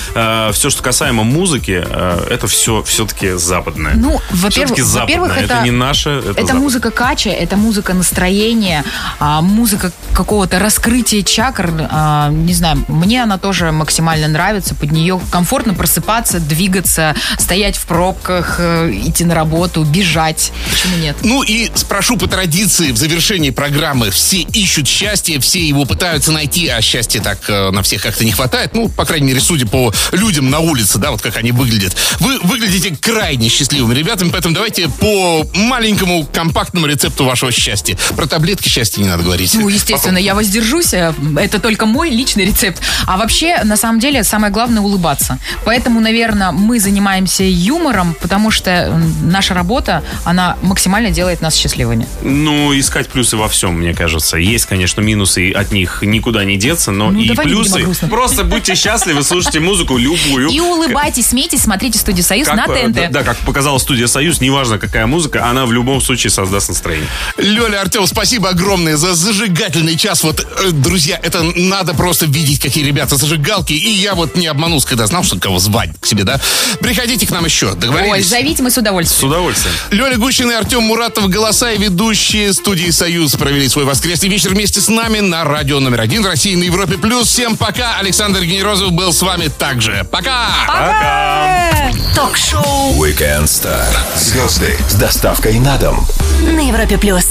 все, 0.54 0.70
что 0.70 0.84
касаемо 0.84 1.24
музыки, 1.24 1.84
э, 1.86 2.28
это 2.30 2.48
все 2.48 2.84
все-таки 2.84 3.34
западное. 3.34 3.94
Ну, 3.96 4.22
во-первых, 4.32 4.54
Все-таки 4.54 4.82
западное. 4.82 5.20
во-первых, 5.20 5.38
это, 5.38 5.54
это, 5.56 5.64
не 5.64 5.72
наше, 5.72 6.10
это, 6.10 6.30
это 6.30 6.42
западное. 6.42 6.62
музыка 6.62 6.92
кача, 6.92 7.30
это 7.30 7.58
музыка 7.58 7.94
настроения, 7.94 8.84
а, 9.20 9.42
музыка 9.42 9.92
какого-то 10.14 10.60
раскрытия 10.60 11.24
чакр. 11.24 11.72
а, 11.90 12.30
не 12.30 12.54
знаю, 12.54 12.84
мне 12.88 13.24
она 13.24 13.38
тоже 13.38 13.72
максимально 13.72 14.28
нравится. 14.28 14.76
Под 14.76 14.92
нее 14.92 15.20
комфортно 15.32 15.74
просыпаться, 15.74 16.40
двигаться, 16.40 17.16
стоять 17.40 17.78
в 17.78 17.86
пробках, 17.86 18.56
э, 18.60 18.92
идти 19.06 19.26
на 19.26 19.36
работу, 19.36 19.84
бежать. 19.84 20.52
Почему 20.72 20.98
нет? 20.98 21.16
Ну 21.24 21.44
и 21.44 21.70
спрошу 21.76 22.18
по 22.18 22.28
традиции 22.28 22.92
в 22.92 22.98
завершении 22.98 23.50
программы. 23.50 24.12
Все 24.12 24.42
ищут 24.42 24.88
счастье, 24.88 25.40
все 25.40 25.60
его 25.66 25.86
пытаются 25.86 26.32
найти, 26.32 26.68
а 26.68 26.82
счастья 26.84 27.20
так 27.22 27.40
э, 27.50 27.72
на 27.72 27.82
всех 27.84 28.04
как-то 28.04 28.24
не 28.26 28.32
хватает. 28.32 28.76
Ну, 28.76 28.90
по 28.90 29.06
крайней 29.06 29.28
мере, 29.28 29.40
судя 29.40 29.66
по 29.66 29.92
людям 30.12 30.50
на 30.50 30.60
улице, 30.60 31.00
да, 31.00 31.12
вот 31.12 31.22
как 31.22 31.38
они 31.38 31.52
выглядят. 31.52 31.96
Вы 32.20 32.40
выглядите 32.40 32.96
крайне 32.96 33.50
счастливыми 33.50 33.94
ребятами, 33.96 34.30
поэтому 34.30 34.54
давайте 34.54 34.88
по 34.90 35.46
маленькому 35.54 36.26
компактному 36.26 36.86
рецепту 36.86 37.26
вашего 37.26 37.52
счастья. 37.52 37.98
Про 38.16 38.28
таблетки 38.28 38.70
счастья 38.70 39.02
не 39.02 39.08
надо 39.08 39.24
говорить. 39.24 39.54
Ну, 39.56 39.68
естественно, 39.68 40.18
я 40.18 40.36
воздержусь. 40.36 40.94
э, 40.94 41.14
Это 41.38 41.60
только 41.60 41.86
мой 41.86 42.10
личный 42.10 42.46
рецепт. 42.46 42.82
А 43.08 43.18
вообще, 43.18 43.64
на 43.64 43.78
самом 43.78 44.00
деле, 44.00 44.24
самое 44.24 44.52
главное 44.54 44.82
улыбаться. 44.82 45.40
Поэтому, 45.66 46.00
наверное, 46.00 46.52
мы 46.52 46.80
занимаемся 46.80 47.44
юмором, 47.44 48.16
потому 48.22 48.52
что 48.52 49.02
наша 49.22 49.54
работа, 49.54 50.04
она 50.26 50.58
максимально 50.62 51.12
делает 51.12 51.42
нас 51.42 51.56
счастливыми. 51.56 52.08
Ну, 52.22 52.78
искать 52.78 53.10
плюсы 53.10 53.38
во 53.38 53.48
всем, 53.48 53.76
мне 53.80 53.94
кажется. 53.94 54.38
Есть, 54.38 54.66
конечно, 54.66 55.02
минусы, 55.02 55.52
от 55.52 55.72
них 55.72 56.00
никуда 56.04 56.44
не 56.44 56.58
деться, 56.64 56.92
но 56.92 57.12
Ну, 57.12 57.20
и 57.20 57.30
плюсы. 57.36 57.86
Просто 58.10 58.44
будьте 58.44 58.76
счастливы, 58.76 59.24
слушайте 59.24 59.60
музыку 59.60 59.98
любую. 59.98 60.50
И 60.50 60.60
улыбайтесь, 60.60 61.28
смейтесь, 61.28 61.62
смотрите 61.64 62.00
студию 62.00 62.24
«Союз» 62.24 62.48
Как, 62.48 62.68
на 62.68 62.74
э, 62.74 62.86
ТНТ. 62.88 62.96
Да, 62.96 63.08
да, 63.10 63.24
как 63.24 63.38
показала 63.40 63.78
студия 63.80 64.08
«Союз», 64.08 64.40
неважно 64.40 64.80
какая 64.80 65.06
музыка, 65.08 65.46
она 65.46 65.66
в 65.66 65.72
любом 65.74 66.02
случае 66.02 66.32
создаст 66.32 66.70
настроение. 66.70 67.08
Лёля, 67.38 67.82
Артем, 67.82 68.08
спасибо 68.08 68.50
огромное 68.50 68.96
за 68.98 69.14
зажигательный 69.14 69.98
час. 69.98 70.24
Вот, 70.24 70.40
э, 70.40 70.72
друзья, 70.72 71.20
это 71.22 71.44
надо 71.44 71.94
просто 71.94 72.26
видеть, 72.26 72.60
какие 72.62 72.84
ребята 72.86 73.18
зажигалки. 73.18 73.74
И 73.74 73.90
я 73.90 74.16
вот 74.16 74.36
не 74.36 74.48
обманулся, 74.48 74.88
когда 74.88 75.06
знал, 75.08 75.24
что 75.24 75.38
кого 75.38 75.60
звать 75.60 75.90
к 76.00 76.06
себе, 76.06 76.24
да? 76.24 76.40
Приходите 76.80 77.28
к 77.28 77.32
нам 77.32 77.44
еще, 77.46 77.74
договорились? 77.76 78.14
Ой, 78.14 78.24
зовите 78.24 78.64
мы 78.64 78.70
с 78.72 78.76
С 78.76 78.78
удовольствием. 78.78 79.32
удовольствием. 79.32 79.76
Лёля 79.92 80.18
Гущин 80.18 80.50
и 80.52 80.54
Артем 80.54 80.84
Муратов, 80.84 81.30
голоса 81.30 81.72
и 81.72 81.78
ведущие 81.78 82.54
студии 82.54 82.90
«Союз» 82.90 83.34
провели 83.34 83.68
свой 83.68 83.86
воскресный 83.86 84.30
вечер 84.30 84.52
вместе 84.52 84.80
с 84.82 84.88
нами 84.88 85.20
на 85.20 85.44
радио 85.44 85.80
номер 85.80 86.02
один 86.02 86.22
в 86.24 86.28
России 86.54 86.56
на 86.56 86.64
Европе+. 86.64 86.98
плюс. 86.98 87.28
Всем 87.28 87.58
пока. 87.58 87.98
Александр 88.00 88.44
Генерозов 88.44 88.92
был 88.92 89.12
с 89.12 89.22
вами 89.22 89.48
также. 89.48 90.06
Пока! 90.12 90.48
Пока! 90.68 91.92
Ток-шоу 92.16 92.94
Weekend 93.04 93.46
Star. 93.46 93.86
Звезды 94.16 94.78
с 94.88 94.96
доставкой 94.96 95.60
на 95.60 95.78
дом. 95.78 96.06
на 96.42 96.68
Европе 96.68 96.98
плюс. 96.98 97.26